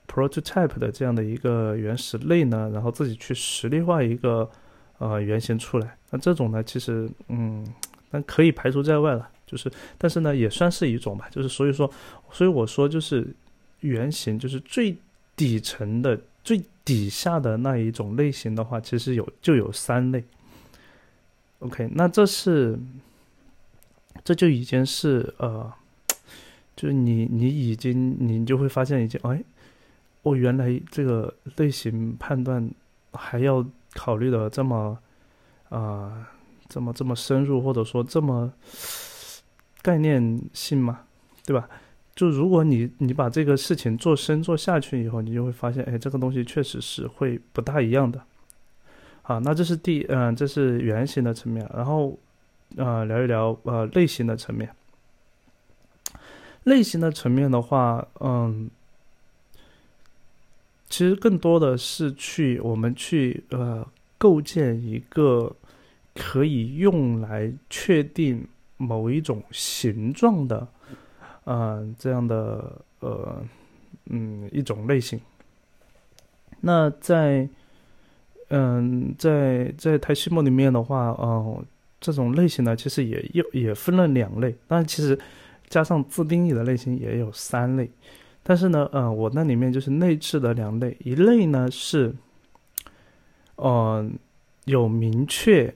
[0.06, 4.50] prototype 的这样的一个原始类呢，然后自己去实例化一个
[4.98, 5.96] 呃原型出来。
[6.10, 7.66] 那这种呢，其实嗯，
[8.10, 9.30] 但可以排除在外了。
[9.46, 11.28] 就是，但是呢，也算是一种吧。
[11.30, 11.88] 就是，所以说，
[12.32, 13.28] 所以我说，就是
[13.80, 14.96] 原型，就是最
[15.36, 20.24] 底层的、最底下的那一种类型的话，其实有就有三类。
[21.58, 22.78] OK，那这是，
[24.24, 25.70] 这就已经是呃，
[26.74, 29.44] 就是你你已经你就会发现已经哎，
[30.24, 32.68] 我原来这个类型判断
[33.12, 34.98] 还要考虑的这么
[35.68, 36.28] 啊，
[36.68, 38.52] 这么这么深入，或者说这么。
[39.84, 41.00] 概念性嘛，
[41.44, 41.68] 对吧？
[42.14, 48.18] 就如果你你把这个事情做深做下去以后，你就会发现，哎，这个东西确实是会不大一样的。
[49.20, 52.18] 好，那这是第嗯，这是原型的层面，然后
[52.78, 54.74] 呃聊一聊呃类型的层面。
[56.62, 58.70] 类型的层面的话，嗯，
[60.94, 63.84] 其实更多的是去我们去呃
[64.16, 65.52] 构建一个
[66.14, 68.46] 可以用来确定。
[68.76, 70.66] 某一种形状的，
[71.44, 73.42] 呃，这样的呃，
[74.06, 75.18] 嗯，一种类型。
[76.60, 77.48] 那在，
[78.48, 81.64] 嗯，在在台西莫里面的话，哦，
[82.00, 84.54] 这种类型呢，其实也又也分了两类。
[84.66, 85.16] 但其实
[85.68, 87.88] 加上自定义的类型也有三类。
[88.44, 92.14] 但是呢，呃，我那里面就是内置的两类，一类呢是，
[93.56, 94.16] 嗯，
[94.66, 95.74] 有明确。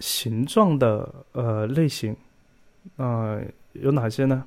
[0.00, 2.16] 形状的呃类型，
[2.96, 3.40] 啊
[3.74, 4.44] 有哪些呢？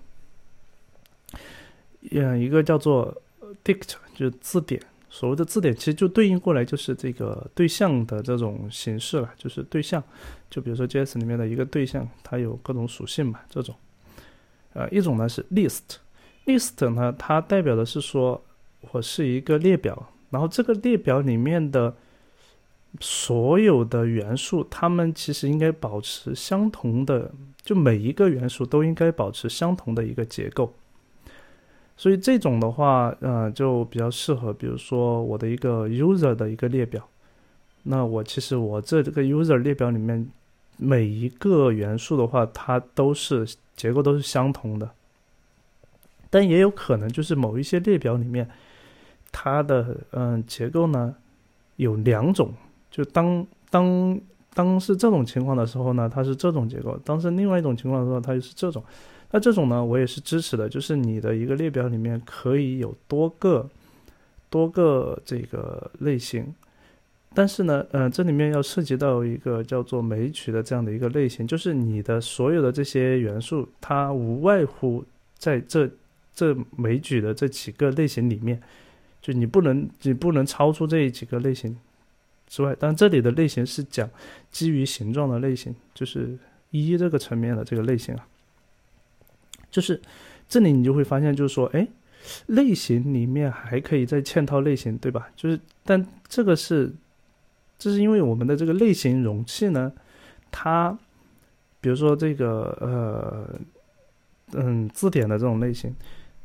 [2.12, 3.15] 嗯，一个叫做
[3.63, 4.82] dict，就是字典。
[5.10, 10.03] 所谓的字典，其实就对应过来就是这个对象的这种形式了，就是对象。
[10.49, 13.73] 就比如说 JS 里面的一个对象，它有各种属性嘛，这种。
[14.73, 15.95] 呃，一种呢是 list
[16.47, 18.43] List 呢它代表的是说
[18.91, 21.95] 我是一个列表，然后这个列表里面的
[22.99, 27.31] 所有的元素，它们其实应该保持相同的，
[27.62, 30.73] 就每一个元素都应该保持相同的一个结构。
[31.97, 37.07] 所以这种的话，呃，就比较适合，比如说我的一个 user 的一个列表。
[37.83, 40.29] 那我其实我这这个 user 列表里面
[40.77, 44.89] 每一个元素的话，它都是结构都是相同的。
[46.38, 48.47] 但也有可能就是某一些列表里面，
[49.32, 51.15] 它的嗯结构呢
[51.78, 52.54] 有两种，
[52.91, 54.21] 就当当
[54.54, 58.84] 当是这种情况的时候呢，它是这种结构；当是另外一种情况的时候，它就是这种。
[59.32, 63.67] 那这种呢，我也是支持的，就是你的一个列表里面可以有多个
[64.52, 66.54] 多个这个类型，
[67.34, 75.04] 但是呢，呃，这里面要涉及到一个叫做枚举的这样的一个类型，就是你的所有的这些元素，它无外乎
[75.39, 75.89] 在这
[76.38, 78.62] 这枚举的这几个类型里面，
[79.19, 81.76] 就你不能你不能超出这几个类型
[82.45, 82.76] 之外。
[82.80, 84.08] 但这里的类型是讲
[84.52, 86.38] 基于形状的类型，就是
[86.69, 88.28] 一这个层面的这个类型啊。
[89.71, 90.00] 就是
[90.47, 91.88] 这里你就会发现，就是说，哎，
[92.45, 95.30] 类型里面还可以再嵌套类型，对吧？
[95.36, 96.93] 就是，但这个是，
[97.80, 99.91] 这是因为我们的这个类型容器呢，
[100.52, 100.95] 它，
[101.82, 103.60] 比如说这个呃，
[104.54, 105.93] 嗯，字典的这种类型，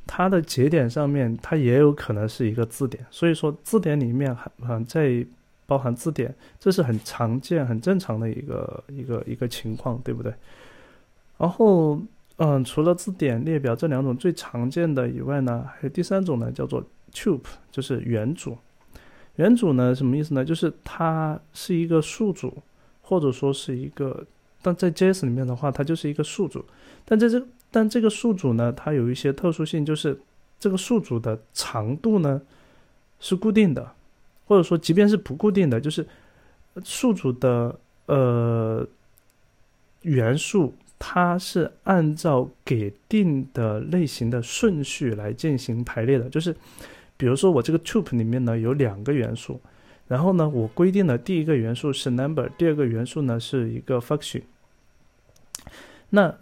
[0.06, 5.24] 它的节点上面它也有可能是一个字典，所以说字典里面还嗯在
[5.66, 10.32] 包含字典，这是很常见、很正常的一个一个一个情况，对不对？
[11.38, 12.00] 然后。
[12.38, 18.56] 嗯，除了字典列表这两种最常见的以外呢，还有第三种呢，叫做 tuple，就是元组。
[19.36, 20.44] 元组呢，什么意思呢？
[20.44, 22.52] 就是它是一个数组，
[23.02, 24.26] 或者说是一个，
[24.60, 26.64] 但在 JS 里面的话，它就是一个数组。
[27.04, 27.38] 但在这，
[27.72, 30.20] 但这个数组呢，它有一些特殊性，就是
[30.60, 32.40] 这个数组的长度呢
[33.18, 33.92] 是固定的，
[34.46, 36.06] 或者说即便是不固定的，就是
[36.84, 38.86] 数组的呃
[40.02, 40.74] 元素。
[41.04, 46.54] 它是按照给定的类型的顺序来进行排列的，就是，
[47.16, 49.60] 比如说我这个 tuple 里面呢有两个元素，
[50.06, 54.42] 然后呢我规定的第一个元素是 number，第二个元素呢是一个 function，
[56.10, 56.32] 那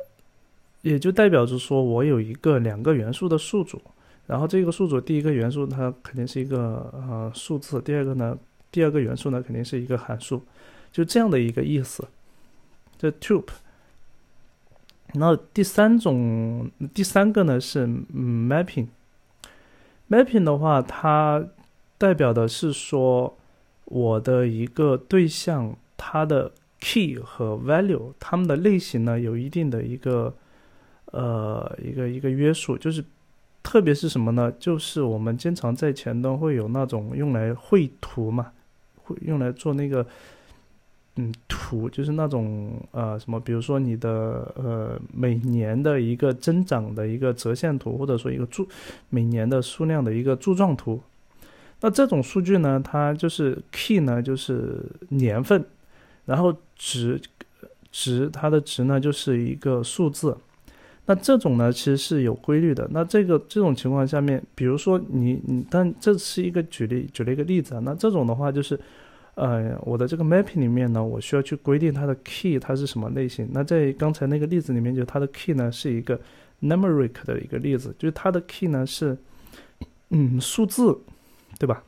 [0.83, 3.81] 也就代表着说我有一个两个元素的数组，
[4.27, 8.39] 然后这个数组第一个元素它肯定是一个呃数字，第二个呢
[8.71, 10.43] 第二个元素呢肯定是一个函数，
[10.93, 12.07] 就这样的一个意思，
[12.99, 13.55] 这 tuple。
[15.15, 18.87] 那第三种，第三个呢是 mapping。
[20.09, 21.45] mapping 的话，它
[21.99, 23.37] 代表的是说
[23.87, 30.33] 我的一个对象，它的 key 和 value，它们的类型呢有一定的一个
[31.11, 33.05] 呃一个一个约束，就是
[33.63, 34.53] 特别是什么呢？
[34.59, 38.53] 就是我们经常在前端会有那种用来绘图嘛，
[38.97, 40.07] 会用来做那个。
[41.17, 48.67] 嗯，图就是那种呃什么，比如说你的呃每年的一个增长的一个折线图，或者说一个柱
[49.09, 51.03] 每年的数量的一个柱状图。
[51.81, 55.63] 那这种数据呢，它就是 key 呢就是年份，
[56.27, 57.21] 然后值
[57.91, 60.35] 值它的值呢就是一个数字。
[61.11, 62.89] 那这种呢其实是有规律的。
[62.93, 67.83] 那这个这种情况下面，比如说你你，但这是一个举例举了一个例子啊。
[67.85, 68.79] 那这种的话就是。
[69.37, 73.49] 呃，我的这个 mapping 里面呢，我需要去规定它的 key 它是什么类型。
[73.53, 76.21] 那在刚才那个例子里面，就它的 key 呢是一个
[76.61, 79.17] numeric 的一个例子，就是它的 key 呢是
[80.11, 80.99] 嗯数字，
[81.59, 81.83] 对吧？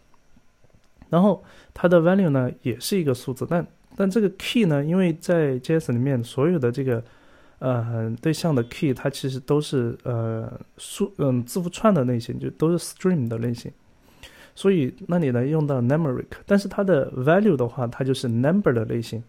[1.10, 7.04] 然后它的 value 呢也是一个数字，但但这个 key 呢，因为在 JS 里面所有的这个
[7.62, 13.70] 呃对象的 key 它其实都是呃数嗯字符串的类型，就都是 string 的类型。
[14.54, 19.22] 所以那里呢用到 numeric，但是它的 value 的话，它就是 number 的类型。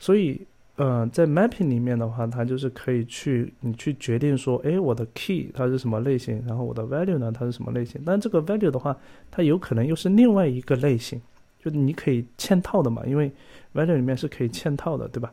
[0.00, 0.40] 所以，
[0.76, 8.02] 呃，在 mapping 里面的话，它就是可以去你去决定说，哎，我的 key 它是什么类型，然后我的 value 呢它是什么类型。
[8.04, 8.96] 但这个 value 的话，
[9.30, 11.20] 它有可能又是另外一个类型，
[11.62, 13.30] 就你可以嵌套的嘛，因为
[13.74, 15.32] value 里面是可以嵌套的，对吧？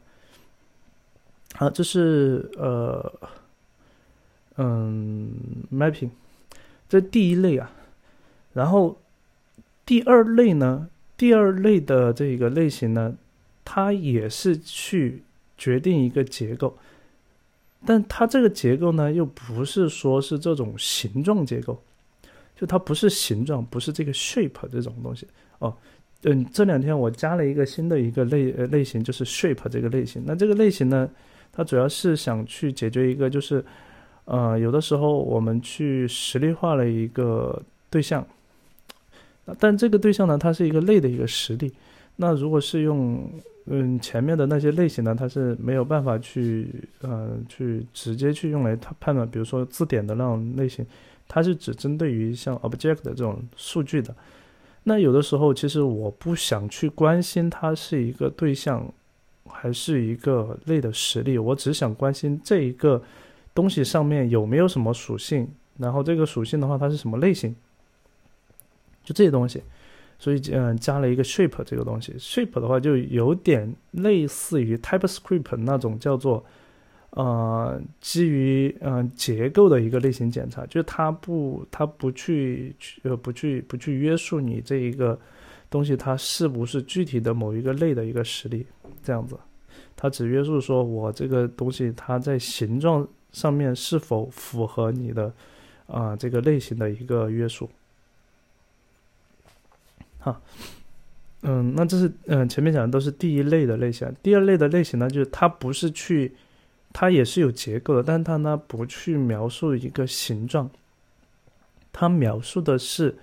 [1.62, 3.14] 好，这是呃，
[4.57, 5.32] 嗯
[5.72, 6.09] ，mapping，
[6.89, 7.70] 这第一类啊，
[8.53, 8.97] 然后。
[9.84, 10.88] 第二类呢，
[11.18, 13.14] 第二类的这个类型呢，
[13.66, 15.22] 它也是去
[15.57, 16.78] 决定一个结构，
[17.86, 21.82] 但它这个结构呢，又不是说是这种形状结构，
[22.55, 25.28] 就它不是形状，不是这个 shape 这种东西
[25.59, 25.76] 哦。
[26.24, 30.24] 嗯，这两天我加了一个新的一个类呃类型，就是 shape 这个类型。
[30.26, 31.09] 那这个类型呢，
[31.52, 33.64] 它主要是想去解决一个就是。
[34.26, 38.26] 呃，有的时候我们去实例化了一个对象，
[39.60, 41.74] 但这个对象呢，它是一个类的一个实例。
[42.16, 43.30] 那如果是用
[43.66, 46.68] 嗯前面的那些类型呢，它是没有办法去
[47.02, 50.86] 呃去直接去用来它判断，比如说字典的那种类型，
[51.28, 54.16] 它是只针对于像 object 的这种数据的。
[54.84, 58.88] 那有的时候其实我不想去关心它是一个对象
[59.46, 63.02] 还是一个类的实例，我只想关心这一个。
[63.54, 65.46] 东西上面有没有什么属性？
[65.78, 67.54] 然后这个属性的话，它是什么类型？
[69.04, 69.62] 就这些东西，
[70.18, 72.14] 所以嗯，加了一个 shape 这个东西。
[72.18, 76.46] shape 的话，就有点类似于 TypeScript 那种叫做
[77.10, 82.74] 呃基于嗯结构的一个类型检查，就是它不它不去
[83.04, 85.20] 呃不去不去约束你这一个
[85.72, 88.67] 东西它是不是具体的某一个类的一个实例
[89.01, 89.36] 这样子，
[89.95, 93.07] 它只约束说我这个东西它在形状。
[93.32, 95.32] 上面是否符合你的
[95.88, 97.69] 啊这个类型的一个约束？
[100.19, 100.41] 哈，
[101.43, 106.36] 嗯，那这是嗯前面讲的都是第一类的类型，第二类的类型呢，就是它不是去，
[106.91, 110.69] 它也是有结构的，但它呢不去描述一个形状，
[111.93, 113.17] 它描述的是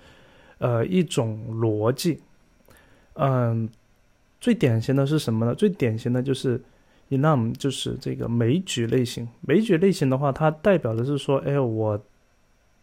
[0.57, 2.21] 呃一种逻辑。
[3.19, 3.69] 嗯，
[4.41, 5.53] 最典型的是什么呢？
[5.53, 6.61] 最典型的就是。
[7.11, 11.99] enum 就是这个枚举类型，枚举类型的话，它代表的是说，哎，我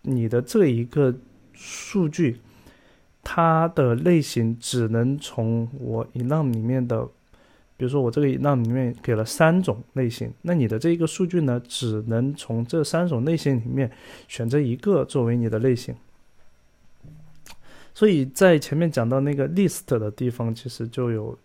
[0.03, 1.15] 你的这一个
[1.53, 2.41] 数据，
[3.23, 7.05] 它的类型只能从我 enum 里面的，
[7.77, 13.89] 比如说我这个 enum 里面给了三种类型，那你的这一个数据呢，只能从这三种类型里面
[14.27, 15.95] 选择一个作为你的类型。
[17.97, 21.39] 所以在前面讲到那个 list 的地方，其实就有。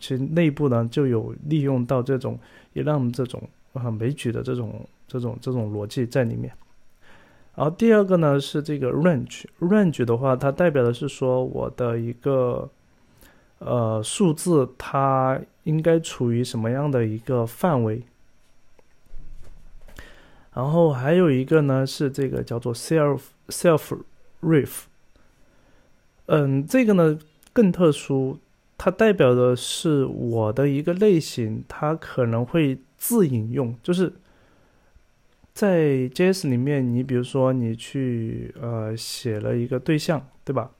[0.00, 2.38] 其实内部呢就有利用到这种
[2.74, 3.42] enum 这种
[3.72, 6.52] 啊枚举的这种这种这种逻辑在里面。
[7.56, 12.70] 然后第二个呢是这个 range，range 的话它代表的是说我的一个
[13.58, 18.00] 呃数字它应该处于什么样的一个范围。
[20.54, 23.98] 然后还有一个呢是这个叫做 self self
[24.40, 24.82] ref，
[26.28, 27.18] 嗯，这个呢
[27.52, 28.38] 更特殊。
[28.80, 34.12] 它代表的是我的一个类型，它可能会自引用，就是
[35.52, 40.70] 在 JS 里面，你比如说你去呃写了一个对象，对吧？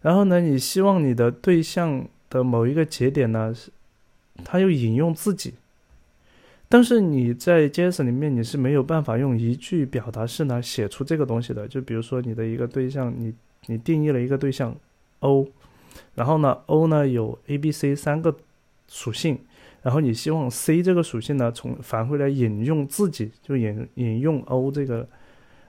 [0.00, 3.54] 然后呢，你希望你的对象的某一个节点呢，
[4.42, 5.52] 它又引用自己，
[6.66, 11.68] 但是你在 JS 里面你是没有办法用一句表达式呢写出这个东西的。
[11.68, 13.34] 就比如说你的一个对象，你
[13.66, 14.76] 你定义了一个对象
[15.20, 15.46] O。
[16.14, 18.36] 然后呢，O 呢有 A、B、C 三个
[18.88, 19.38] 属性，
[19.82, 25.08] 然后你希望 C 这个属性呢从返回来引用自己，就引引用 O 这个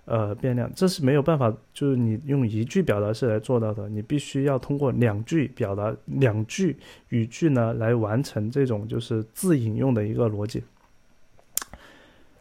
[0.05, 6.77] 呃变量，这是没有办法，就是你用一句表达式来做到的，你必须要通过两句表达两句
[7.09, 10.63] 语句呢来完成这种就是自引用的一个逻辑。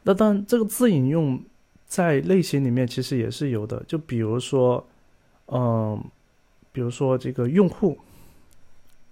[0.03, 1.41] 那当然，这个自引用
[1.87, 4.87] 在类型里面其实也是有的，就比如说，
[5.49, 6.03] 嗯。
[6.71, 7.99] 比如说这个用户，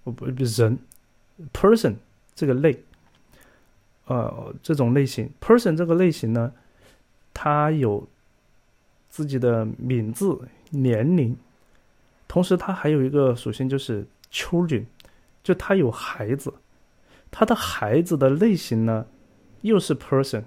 [0.05, 0.77] 不不人
[1.51, 1.95] ，person
[2.33, 2.81] 这个类，
[4.05, 6.53] 呃，这种类型，person 这个类型呢，
[7.33, 8.07] 它有
[9.09, 11.35] 自己的名字、年龄，
[12.25, 14.85] 同时它还有一个属性就是 children，
[15.43, 16.53] 就它有孩子，
[17.29, 19.05] 它的孩子的类型呢，
[19.61, 20.43] 又是 person，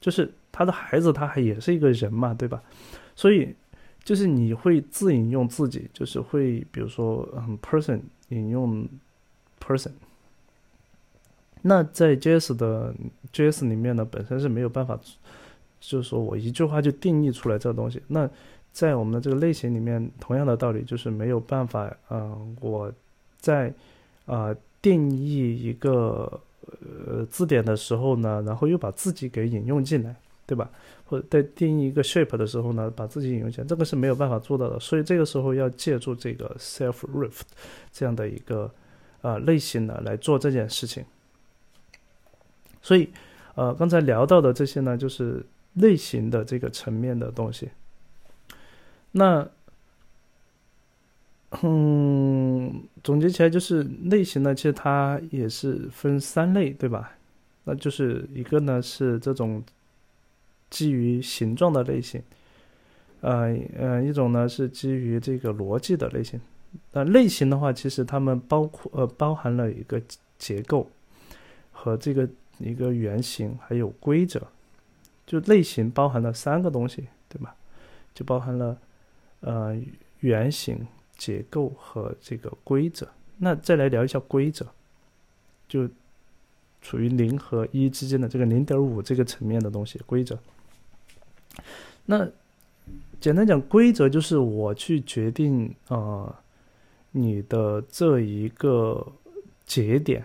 [0.00, 2.60] 就是他的孩子，他还也是一个人嘛，对吧？
[3.14, 3.54] 所以。
[4.04, 8.86] 就是你会自引用自己，就是会比如说嗯，person 引用
[9.60, 9.92] person。
[11.62, 12.94] 那在 JS 的
[13.32, 15.00] JS 里面呢，本身是没有办法，
[15.80, 18.02] 就是说我一句话就定义出来这个东西。
[18.06, 18.28] 那
[18.70, 22.92] 在我们的这个类型里面，同样的道理就是没有办法，嗯，我
[23.38, 23.72] 在
[24.26, 26.40] 啊定义一个
[27.06, 30.14] 呃字典的时候呢，然后又把自己给引用进来，
[30.46, 30.70] 对吧？
[31.06, 34.78] 或者在定义一个 shape 的时候呢，把自己引用起来，这个是没有办法做到的。
[34.78, 37.40] 所以这个时候要借助这个 self ref
[37.92, 38.70] 这样的一个
[39.22, 41.04] 呃类型呢来做这件事情。
[42.82, 43.08] 所以
[43.54, 47.70] 呃刚才聊到的这些呢，就是类型的这个层面的东西。
[49.12, 49.48] 那
[51.62, 57.12] 嗯，总结起来就是类型呢，其实它也是分三类，对吧？
[57.64, 59.62] 那就是一个呢是这种。
[60.74, 62.20] 基于形状的类型，
[63.20, 66.40] 呃呃，一种呢是基于这个逻辑的类型。
[66.90, 70.02] 那类型的话，其实它们包括呃包含了一个
[70.36, 70.90] 结构
[71.70, 74.42] 和这个一个原型，还有规则，
[75.24, 77.54] 就类型包含了三个东西，对吧？
[78.12, 78.76] 就包含了
[79.42, 79.80] 呃
[80.18, 80.84] 原型、
[81.16, 83.06] 结构和这个规则。
[83.38, 84.66] 那再来聊一下规则，
[85.68, 85.88] 就
[86.82, 90.36] 处于零和一之间的这个零点五这个层面的东西，规则。
[92.06, 92.28] 那
[93.18, 96.40] 简单讲，规则就是我去决定啊，
[97.12, 99.06] 你的这一个
[99.64, 100.22] 节点，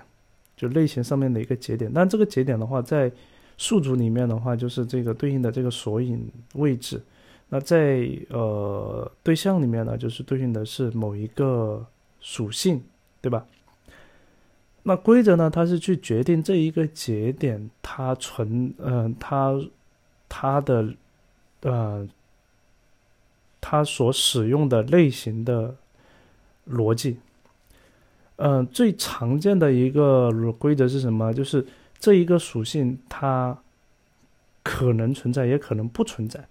[0.57, 1.89] 就类型上面的一个节点。
[1.93, 3.09] 但这个节点的话，在
[3.57, 7.01] 数组里面的话，就是这个对应的这个索引位置。
[7.47, 11.85] 那在呃对象里面呢，就是对应的是某一个
[12.19, 12.83] 属性，
[13.21, 13.45] 对吧？
[14.83, 19.57] 那规则呢，它是去决定这一个节点它存，嗯，它
[20.27, 20.93] 它的。
[21.61, 22.07] 呃，
[23.59, 25.75] 它所使用的类型的
[26.69, 27.17] 逻辑，
[28.37, 31.33] 嗯，最常见的一个规则是什么？
[31.33, 31.65] 就是
[31.99, 33.57] 这一个属性它
[34.63, 36.47] 可能存在，也可能不存在。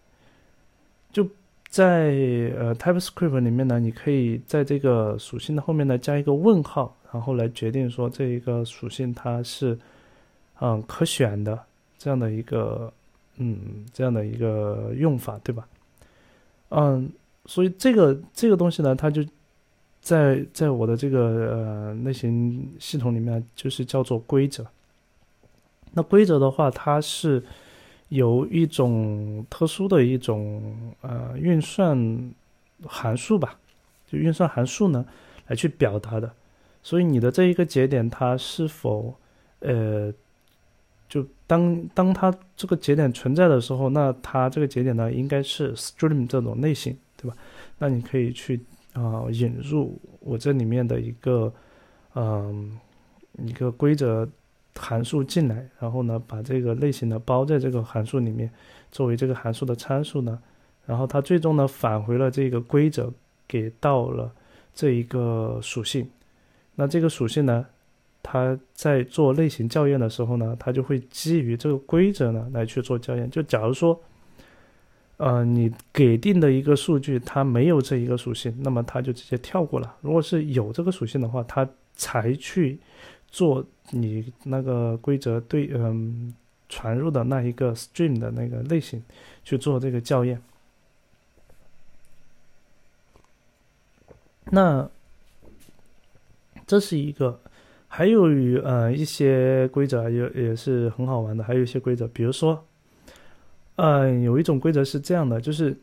[1.10, 1.26] 就
[1.68, 2.10] 在
[2.58, 9.78] 呃 TypeScript 里面呢，你可以在这个属性的后面呢加一个问号，然后来决定说这一个属性它是
[10.60, 11.64] 嗯可选的
[11.96, 12.92] 这样的一个。
[13.38, 15.66] 嗯，这样的一个用法，对吧？
[16.70, 17.10] 嗯，
[17.46, 19.24] 所以这个这个东西呢，它就
[20.00, 24.66] 在在我的这个呃类型系统里面，就是叫做规则。
[25.92, 27.42] 那规则的话，它是
[28.08, 32.32] 由一种特殊的一种呃运算
[32.86, 33.58] 函数吧，
[34.06, 35.06] 就运算函数呢
[35.46, 36.32] 来去表达的。
[36.82, 39.14] 所以你的这一个节点，它是否
[39.60, 40.12] 呃。
[41.08, 47.34] 就当当它这个节点存在的时候，那它这个节点呢，应该是 stream 这种类型，对吧？
[47.78, 48.60] 那你可以去
[48.92, 51.52] 啊引入我这里面的一个
[52.14, 52.78] 嗯
[53.38, 54.28] 一个规则
[54.74, 58.50] 函数进来，然后呢把这个类型呢包在这个函数里面，
[58.92, 60.38] 作为这个函数的参数呢，
[60.84, 63.10] 然后它最终呢返回了这个规则
[63.46, 64.30] 给到了
[64.74, 66.06] 这一个属性，
[66.74, 67.64] 那这个属性呢？
[68.22, 73.30] 他在做类型校验的时候呢，他就会基于这个规则呢来去做校验。
[73.30, 73.98] 就假如说，
[75.16, 79.96] 呃，你给定的一个数据它没有这一个属性，那么它就直接跳过了。
[80.02, 81.66] 如果是有这个属性的话，它
[81.96, 82.78] 才去
[83.30, 86.34] 做你那个规则对嗯
[86.68, 89.02] 传入的那一个 string 的那个类型
[89.42, 90.42] 去做这个校验。
[94.50, 94.90] 那
[96.66, 97.40] 这是一个。
[97.90, 102.62] 还有与呃一些规则也也是很好玩的，还有一些规则，比如说，
[103.76, 105.74] 嗯，有一种规则是这样的，就是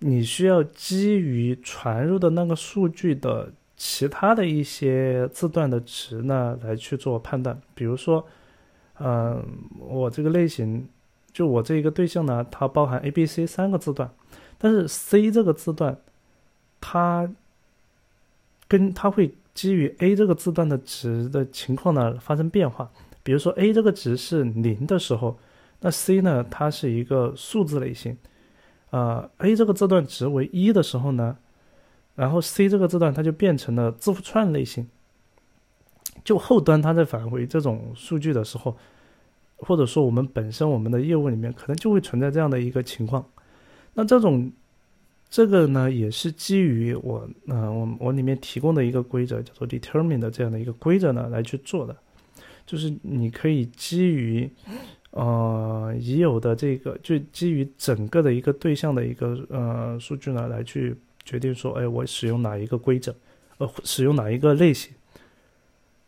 [0.00, 7.58] 你需要基于传入的那个数据的其他的一些字段的值呢来去做判断。
[7.74, 8.24] 比如说，
[9.00, 9.42] 嗯，
[9.80, 10.86] 我这个类型，
[11.32, 14.10] 就我这一个对象呢，它包含 A、B、C 三个字段，
[14.58, 15.96] 但是 C 这个字段，
[16.82, 17.28] 它
[18.68, 19.34] 跟它会。
[19.54, 22.90] 基于 a 这个字段的值的情况呢发生变化，
[23.22, 25.38] 比如说 a 这个值是零的时候，
[25.80, 28.18] 那 c 呢它是一个数字类型，
[28.90, 31.36] 呃 a 这个字段值为一的时候呢，
[32.16, 34.88] 然后 c 这个字段它就变成了字符串类型，
[36.24, 38.76] 就后端它在返回这种数据的时候，
[39.58, 43.24] 或者说我们本身我们的业务里面可能就会存在这样的一个情况，
[43.94, 44.52] 那这种。
[45.34, 51.96] 这个呢，也是基于我，呃，我我里面提供的一个规则，叫做 determine 的这样的一个规则呢来去做的，
[52.64, 54.48] 就是你可以基于，
[55.10, 63.12] 呃，已有的这个，就基于整个的一个对象的一个呃数据呢来去决定说，哎，我使用哪一个规则，
[63.58, 64.92] 呃，使用哪一个类型，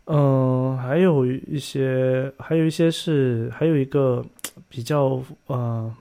[0.04, 4.24] 嗯，还有一些，还有一些是，还有一个
[4.68, 5.92] 比较，呃，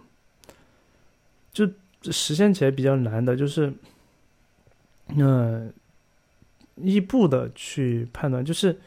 [2.12, 3.74] 实现起来比较难的就是，
[5.08, 5.74] 嗯，
[6.76, 8.78] 一步的去判断，就是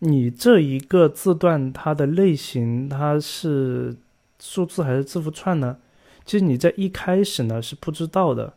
[0.00, 3.96] 你这一个字段它的类型它是
[4.38, 5.78] 数字还是字符串呢？
[6.24, 8.54] 其实你在一开始呢是不知道的，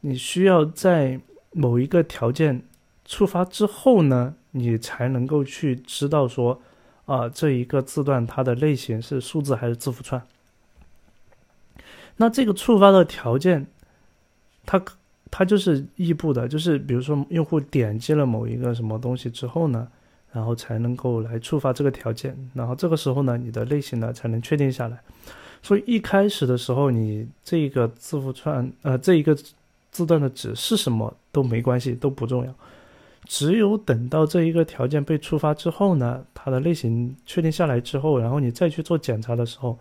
[0.00, 1.20] 你需要在
[1.52, 2.62] 某一个条件
[3.04, 6.60] 触发之后呢，你才能够去知道说，
[7.06, 10.22] 啊，这一个字段它的类型是数字还是字符串。
[12.20, 13.64] 那这个触发的条件，
[14.66, 14.82] 它
[15.30, 19.86] 它就是异步的，就是比如说用户点击了某一个什么东西之后呢，
[20.32, 24.98] 然后才能够来触发这个条件，然后这个时候呢，你的类型呢才能确定下来。
[25.62, 29.32] 所以一开始的时候，你这个字符串呃这一个
[29.92, 32.52] 字段的值是什么都没关系，都不重要。
[33.26, 39.78] 只有等到这一个条件被触发之后呢，它的类型确定下来之后，然后你再去做检查的时候。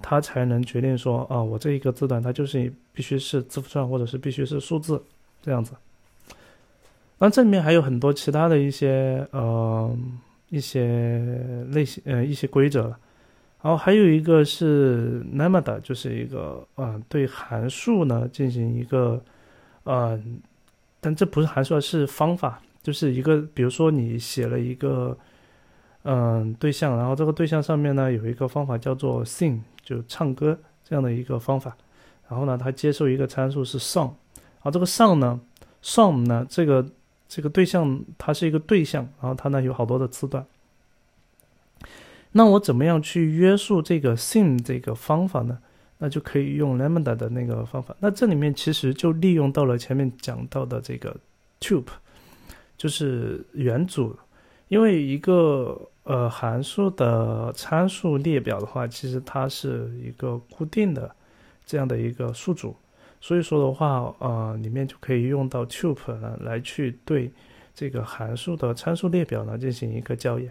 [0.00, 5.02] 它才能决定说啊，我这一个字段它就是必须是字符串或者是必须是数字
[5.42, 5.72] 这样子。
[7.18, 9.92] 那这里面还有很多其他的一些呃
[10.50, 12.82] 一些类型呃一些规则，
[13.60, 19.20] 然后还有一个是 lambda，就是一个呃对函数呢进行一个
[19.82, 20.18] 呃，
[21.00, 25.16] 但这不是函数，是方法，就是一个比如说你写了一个
[26.10, 31.76] 嗯对象，然后这个对象上面呢有一个方法叫做 sing，就唱歌这样的一个方法，
[32.28, 35.38] 然后呢它接受一个参数是 song，然后这个 song 呢
[35.82, 36.86] song 呢这个。
[37.30, 40.42] 这个对象它是一个对象，然后它呢有好多的字段。
[42.32, 45.58] 那我怎么样去约束这个 sing 这个方法呢？
[45.98, 47.94] 那就可以用 lambda 的那个方法。
[48.00, 51.14] 那这里面其实就利用到了前面讲到的这个
[51.60, 51.84] tuple，
[52.78, 54.18] 就是元组。
[54.68, 55.78] 因为一个
[56.08, 61.14] 呃函数的参数列表的话，其实它是一个固定的
[61.66, 62.74] 这样的一个数组。
[63.20, 67.30] 所以说的话，呃，里面就可以用到 tuple 呢，来去对
[67.74, 70.50] 这个函数的参数列表呢进行一个校验。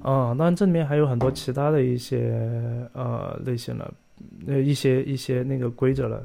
[0.00, 3.92] 啊，当然这里面还有很多其他的一些呃类型了，
[4.46, 6.24] 呃一些一些那个规则了，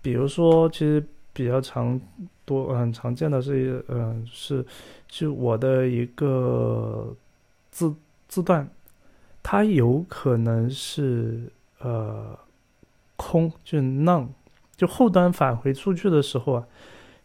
[0.00, 2.00] 比如说其实比较常
[2.44, 4.64] 多很常见的是嗯是
[5.14, 7.14] 就我的一个
[7.70, 7.94] 字
[8.26, 8.68] 字段，
[9.42, 12.36] 它有可能是呃。
[13.16, 14.26] 空就是 none，
[14.76, 16.66] 就后端返回数据的时候啊，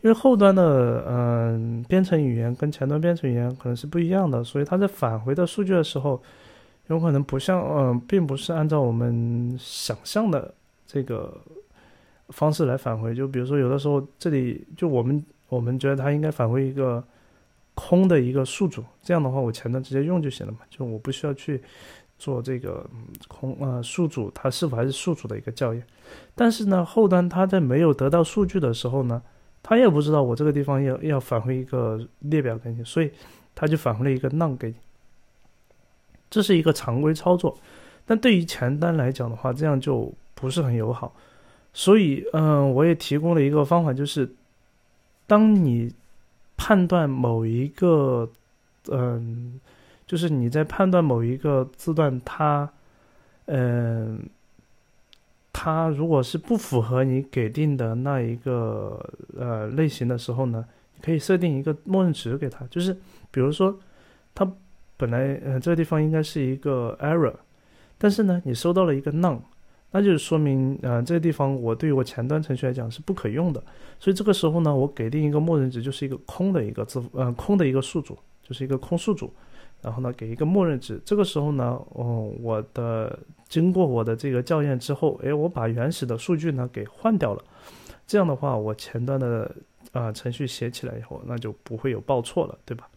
[0.01, 6.21] 因为后端的嗯编程语言跟前端编程语言可能是不一样的，所以它在返回的数据的时候，
[6.87, 10.53] 有可能不像嗯，并不是按照我们想象的
[10.85, 11.35] 这个
[12.29, 13.15] 方式来返回。
[13.15, 17.03] 就比如说有的时候这里就我们我们觉得它应该返回一个
[17.79, 21.61] 空的一个数组，这样的话我前端直接用就行了嘛，就我不需要去。
[22.21, 22.85] 做这个
[23.29, 25.81] 空呃数组，它是否还是数组的一个校验？
[26.35, 29.21] 但是呢，后端它在没有得到数据的时候呢，
[29.63, 33.09] 它也不知道我这个地方要要返回一个列表给你，所以
[33.55, 34.75] 它就返回了一个 none 给你。
[36.29, 37.57] 这是一个常规操作，
[38.05, 41.15] 但对于前端来讲的话，这样就不是很友好。
[41.71, 44.29] 所以，嗯，我也提供了一个方法，就是
[45.25, 45.89] 当你
[46.59, 48.29] 判断某一个，
[48.91, 49.59] 嗯。
[50.09, 52.67] 就是你在判断某一个字段，它，
[53.45, 54.19] 嗯，
[55.53, 58.99] 它如果是不符合你给定的那一个
[59.37, 60.65] 呃类型的时候呢，
[60.99, 62.65] 可以设定一个默认值给它。
[62.71, 62.91] 就是
[63.29, 63.79] 比如说，
[64.33, 64.51] 它
[64.97, 67.35] 本来呃这个地方应该是一个 error，
[67.99, 69.41] 但是呢你收到了一个 none，
[69.91, 73.63] 那就是说明呃这个地方我对于我前端程序来讲是不可用的。
[73.99, 79.31] 所以这个时候呢，我给定一个默认值，就是一个空的一个字呃空的一个数组，就是一个空数组。
[79.81, 81.01] 然后呢，给一个默认值。
[81.05, 83.17] 这个时候呢，哦，我的
[83.47, 87.41] 经过我的这个校验之后，哎，我把原始的数据呢给换掉了。
[88.05, 89.49] 这样的话，我前端的
[89.93, 92.89] 啊程序写起来以后，那就不会有报错了，对吧？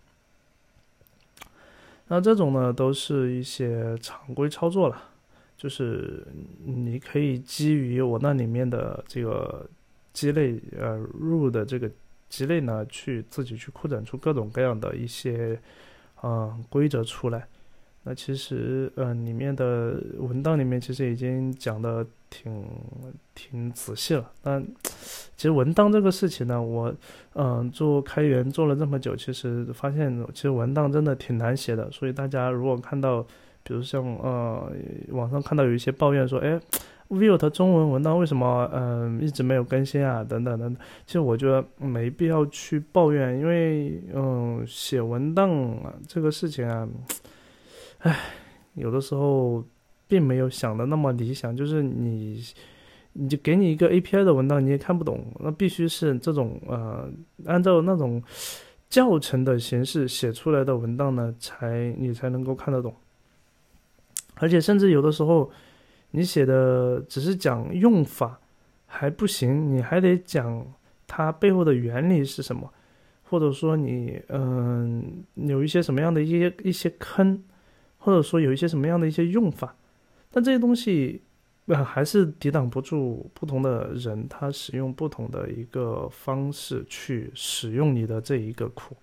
[2.09, 5.01] 那这种呢，都是一些常规操作了，
[5.62, 6.26] 就是
[6.64, 9.64] 你可以基于我那里面的这个
[10.12, 11.88] 积累呃入的这个
[12.28, 15.58] 积累呢，去自己去扩展出各种各样的一些。
[16.24, 17.44] 嗯，规则出来，
[18.04, 22.64] 那其实，嗯，里面的文档里面其实已经讲的挺
[23.34, 24.30] 挺仔细了。
[24.40, 24.64] 但
[25.36, 26.94] 其实文档这个事情呢，我，
[27.34, 31.90] 嗯，做开源做了这么久，其实发现其实文档真的挺难写的。
[31.90, 33.26] 所以大家如果看到，
[33.62, 34.72] 比如像呃，
[35.10, 36.60] 网上看到有一些抱怨说，哎。
[37.08, 40.24] Vue 的中文文档为什么嗯一直没有更新啊？
[40.24, 45.50] 等等等等，其实我觉得没必要去抱怨，因为嗯写文档
[45.82, 46.88] 啊这个事情啊，
[47.98, 48.18] 唉，
[48.72, 49.62] 有的时候
[50.08, 51.54] 并没有想的那么理想。
[51.54, 52.42] 就是你，
[53.12, 57.10] 你就给你一个 API 的文档，你也看不懂，那必须是这种呃
[57.44, 58.22] 按照那种
[58.88, 62.94] 教程的形式写出来的文档呢，才你才能够看得懂。
[64.43, 65.51] 而且甚至有的时候。
[66.14, 68.38] 你写的只是讲用法
[68.84, 70.62] 还不行，你还得讲
[71.07, 72.70] 它背后的原理是什么，
[73.22, 77.43] 或者说你嗯有一些什么样的一些一些坑，
[77.97, 79.74] 或者说有一些什么样的一些用法，
[80.30, 81.22] 但这些东西
[81.68, 88.95] 啊还是抵挡不住不同的人他使用不同的一个方式去使用你的这一个库，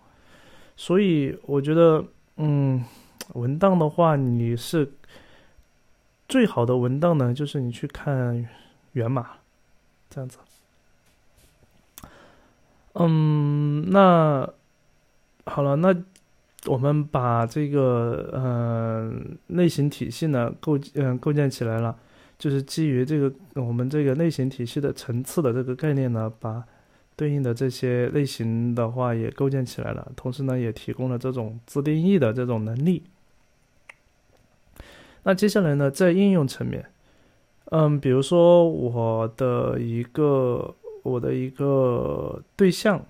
[0.75, 2.05] 所以我觉得
[2.37, 2.85] 嗯
[3.33, 4.87] 文档的话你是。
[6.29, 8.47] 最好的文档呢，就是你去看
[8.93, 9.31] 源码，
[10.11, 10.37] 这样子。
[12.93, 14.47] 嗯，那
[15.45, 15.95] 好了，那
[16.67, 19.11] 我们把这个呃
[19.47, 21.97] 类型体系呢构嗯构建起来了，
[22.37, 26.63] 就是基于这个我们这个类型体系的层次的这个概念呢，把
[27.15, 33.01] 对应的这些类型的话也构建起来了，同时呢也提供了这种自定义的这种能力。
[35.23, 36.85] 那接下来呢，在应用层面，
[37.65, 43.05] 嗯，比如说我的一个我的一个对象，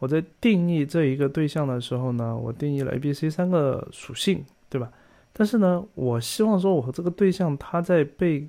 [0.00, 4.90] 我在定义这一个对象的时候呢，我定义了 A、B、C 三个属性，对吧？
[5.32, 8.48] 但是呢，我希望说我和这个对象它在被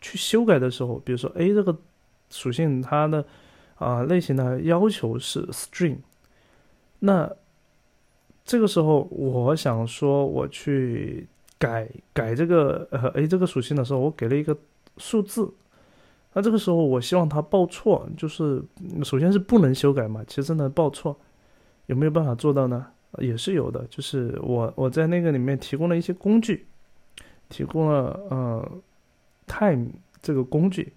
[0.00, 1.76] 去修改的时候，比如说 A 这个
[2.30, 3.24] 属性它的
[3.76, 5.98] 啊类型的要求是 string，
[7.00, 7.30] 那
[8.44, 11.28] 这个时候我想说我去。
[11.58, 14.56] 改改这个呃 A 这个属性的时候，我给了一个
[14.96, 15.52] 数字，
[16.32, 18.62] 那这个时候我希望它报错，就是
[19.02, 21.18] 首先是不能修改嘛，其次呢报错，
[21.86, 22.86] 有没有办法做到呢？
[23.18, 26.66] 也是有的，就是我我在那个里面提供了一些工具，
[27.48, 28.72] 提供了呃
[29.48, 29.88] time
[30.22, 30.92] 这个工具，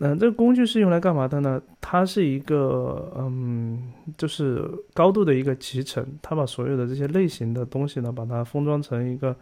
[0.00, 1.62] 嗯，这个工具是用来干嘛的呢？
[1.80, 9.36] 它是一个嗯，就是高度的一个集成，它把所有的这些类型的东西呢，把它封装成一个。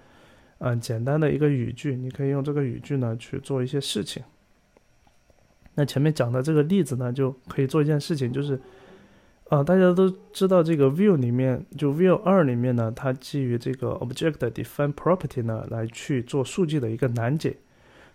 [0.59, 4.23] 嗯，简单的一个语句，你可以用这个语句呢去做一些事情。
[5.75, 8.59] 那前面讲的这个例子呢，就可以做一件事情，就是，
[9.51, 17.59] 呃，大家都知道这个 view 里面，就 view 二里面呢，它基于这个 object define property 呢来去做数据的一个难解。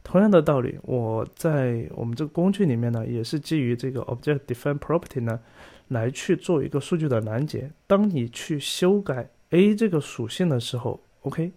[0.04, 5.40] 同样的道理，我在我们这个工具里面呢，也是基于这个 object define property 呢
[5.90, 7.70] 来去做一个数据的难解。
[7.86, 11.52] 当你去修改 a 这个属性的时候，OK。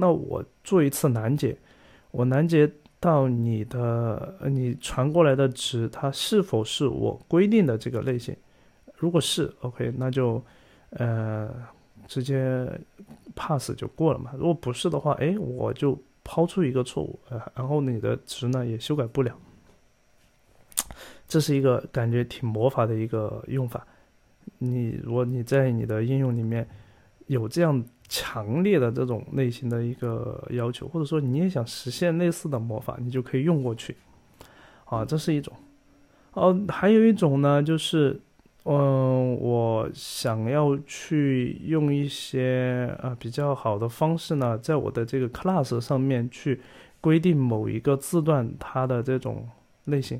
[0.00, 1.58] 那我做一次拦截，
[2.12, 2.70] 我拦截
[3.00, 8.36] 到你的你传过来的值，它是否是我规定的这个类型？
[8.94, 10.40] 如果是，OK，那就
[10.90, 11.52] 呃
[12.06, 12.70] 直接
[13.34, 14.30] pass 就过了嘛。
[14.38, 19.36] 如果不是的话，哎，我就抛出一个错误，呃，然后你的值呢也修改不了。
[21.26, 23.84] 这是一个感觉挺魔法的一个用法。
[24.58, 26.68] 你如果你在你的应用里面
[27.26, 27.84] 有这样。
[28.08, 33.94] 强烈的这种类型的一个要求，或者说你也想实现类似的魔法，你就可以用过去，
[34.86, 35.52] 啊，这是一种。
[36.32, 38.18] 哦，还有一种呢，就是，
[38.64, 46.60] 嗯，我想要去用一些啊比较好的方式呢，在我的这个 class 上面去
[47.00, 49.46] 规定某一个字段它的这种
[49.84, 50.18] 类型。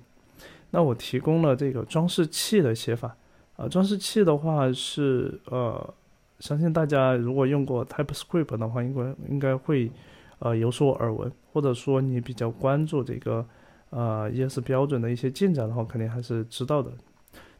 [0.71, 3.17] 那我提供了这个装饰器的写法，
[3.57, 5.95] 啊，装饰器的话是呃。
[6.41, 9.91] 相信大家如果用过 TypeScript 的话，应该应该会，
[10.39, 13.45] 呃，有所耳闻，或者说你比较关注这个，
[13.91, 16.93] 呃，ES 标准的一些进展的话，肯定还是知道的。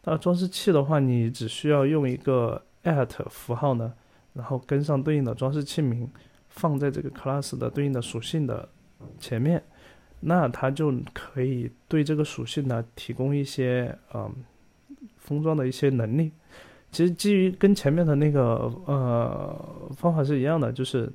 [0.05, 3.93] 那装饰器的话，你只需要用一个 at 符号呢，
[4.33, 6.09] 然后跟上对应的装饰器名，
[6.49, 8.69] 放在这个 class 的对应的属性的
[9.19, 9.63] 前面，
[10.21, 14.33] 那它就可以对这个属性呢提供一些，嗯，
[15.17, 16.31] 封装的一些能力。
[16.91, 21.13] 其实基于跟前面的那个呃方法是一样的，就是，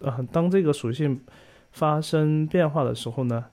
[0.00, 1.20] 呃，当这个属性
[1.70, 3.44] 发生变化的时候呢，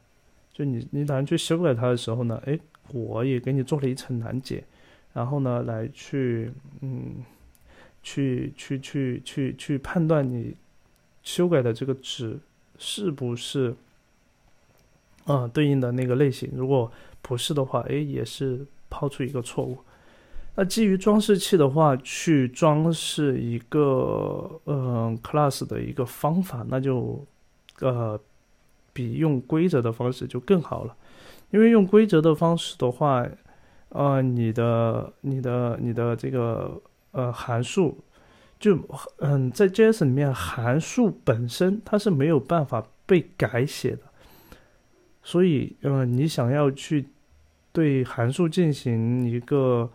[0.51, 2.59] 就你你打算去修改它的时候呢，哎，
[2.91, 4.63] 我也给你做了一层拦截，
[5.13, 6.51] 然后呢来去
[6.81, 7.23] 嗯，
[8.01, 10.55] 去去去去去判断你
[11.21, 12.39] 修改的这个值
[12.79, 13.75] 是不是
[15.25, 19.77] 啊对应的那个类型，如果不是的话，哎，也是抛出一个错误。
[20.55, 27.25] 那基于装饰器的话，去装饰一个呃 class 的一个方法，那就
[27.79, 28.19] 呃
[28.91, 30.95] 比用规则的方式就更好了。
[31.51, 33.25] 因为用规则的方式的话，
[33.89, 36.81] 呃，你的你的你的这个
[37.11, 37.97] 呃函数，
[38.59, 38.77] 就
[39.19, 44.01] 嗯在 JS 里面函数本身它是没有办法被改写的，
[45.23, 47.07] 所以呃你想要去
[47.71, 49.89] 对函数进行一个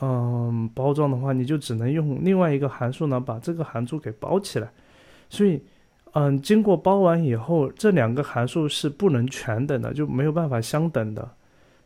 [0.00, 4.70] 嗯，包装的话，你就只能用另外一个函数呢，把这个函数给包起来。
[5.30, 5.60] 所以，
[6.12, 11.26] 嗯，经过包完以后，这两个函数是不能全等的，就没有办法相等的。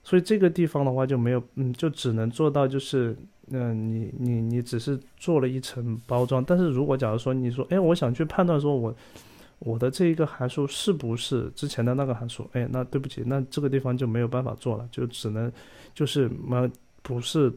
[0.03, 3.17] 所以这个地方的话就没有，嗯，就只能做到就是，
[3.51, 6.45] 嗯，你你你只是做了一层包装。
[6.45, 8.95] 但是如果假如说你说，哎，我想去判断说我
[9.61, 15.53] 我的这一个函数是不是之前的那个函数，哎，那对不起，那这个地方就没有办法做了，就只能
[15.95, 16.69] 就是么
[17.03, 17.53] 不是。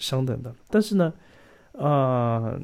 [0.00, 1.12] 相等的，但是呢，
[1.72, 2.58] 呃，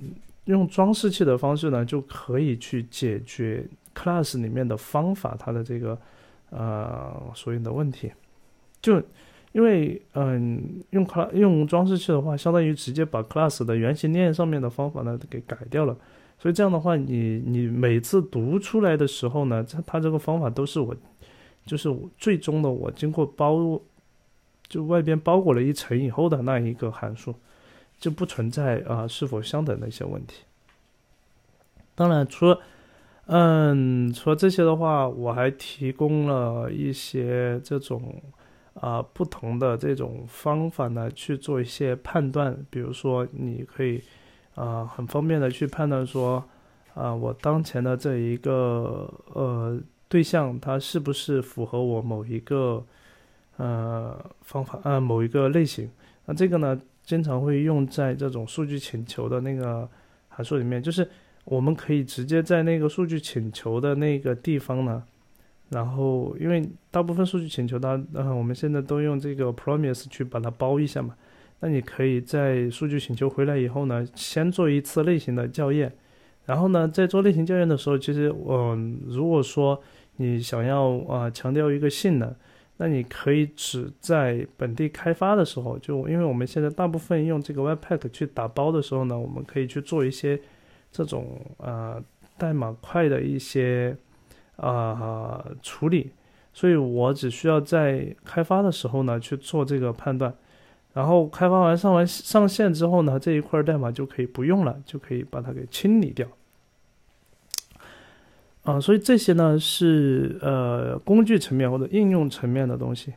[0.44, 5.98] 用装饰器的方式呢，就可以去解决 class 里面的方法它的这个
[6.50, 8.10] 呃所有的问题。
[8.80, 9.02] 就
[9.52, 15.96] 因为嗯，用 class 用装饰器的话，相当于直接把 class 的原型链上面的方法呢给改掉了，
[16.38, 20.94] 所以这样的话，你你每次读出来的时候呢，它它这个方法都是我，
[21.66, 23.80] 就是最终的我经过包，
[24.68, 27.34] 就外边包裹了一层以后的那一个函数，
[27.98, 30.42] 就不存在啊是否相等的一些问题。
[31.94, 32.60] 当然，除了
[33.26, 38.22] 嗯除了这些的话，我还提供了一些这种
[38.74, 44.02] 啊不同的这种方法呢去做一些判断，比如说你可以。
[44.54, 46.44] 啊，很方便的去判断说，
[46.92, 52.84] 啊，我当前的这一个呃对象，它是不是符合我某一个
[53.58, 55.88] 呃方法呃某一个类型？
[56.24, 59.88] 那这个呢，经常会用在这种数据请求的那个
[60.28, 61.08] 函数里面，就是
[61.44, 65.02] 我们可以直接在那个数据请求的那个地方呢，
[65.70, 71.14] 然后因为大部分数据请求它，呃，我们现在都用这个 promise 去把它包一下嘛。
[71.60, 75.92] 那你可以在数据请求回来以后呢，先做一次类型的校验，
[76.44, 79.82] 然后呢，在做类型校验的时候，其实，嗯，如果说
[80.16, 82.32] 你想要啊强调一个性能，
[82.80, 90.40] 那你可以只在本地开发的时候，就因为我们现在大部分用这个 Webpack 去打包的时候呢，我们可以去做一些
[90.92, 92.00] 这种啊
[92.38, 93.96] 代码块的一些
[94.56, 96.12] 啊处理，
[96.52, 100.32] 所以我只需要在开发的时候呢去做这个判断。
[100.94, 106.26] 然后开发完上完上线之后呢，这一块代码就可以不用了，就可以把它给清理掉。
[108.68, 113.14] 啊，所以这些呢是呃工具层面或者应用层面的东西。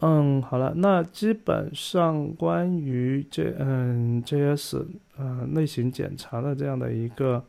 [0.00, 4.82] 嗯，好了，那基本上关于这嗯 JS
[5.18, 7.44] 呃类型检查的这样的一个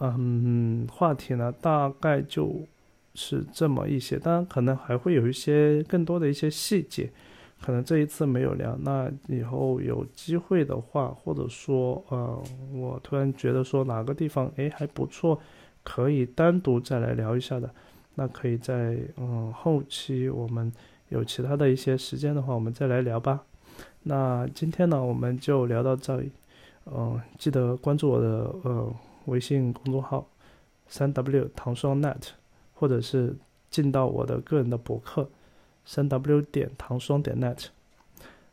[0.00, 2.66] 嗯话题呢，大概就
[3.14, 7.08] 是这么一些，当然可能还会有一些更多的一些细节。
[7.62, 12.42] 可能这一次没有聊，那以后有机会的话，或者说，呃，
[12.74, 15.40] 我突然觉得说哪个地方哎还不错，
[15.84, 17.70] 可以单独再来聊一下的，
[18.16, 20.72] 那可以在嗯后期我们
[21.10, 23.44] 有其他的一些时间的话，我们再来聊吧。
[24.02, 26.32] 那今天呢，我们就聊到这里，
[26.86, 28.92] 嗯，记得关注我的呃
[29.26, 30.26] 微信公众号
[30.88, 32.30] 三 W 糖霜 net，
[32.74, 33.36] 或者是
[33.70, 35.28] 进到我的个人的博客。
[35.86, 37.66] 三 w 点糖霜点 net，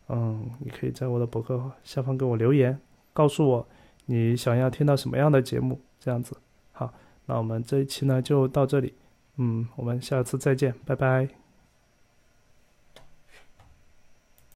[0.09, 2.77] 嗯，你可以在我的博客下方给我留言，
[3.13, 3.65] 告诉我
[4.05, 6.35] 你想要听到什么样的节目，这样子。
[7.31, 8.93] 那我们这一期呢就到这里，
[9.37, 11.40] 嗯，我们下次再见，拜拜。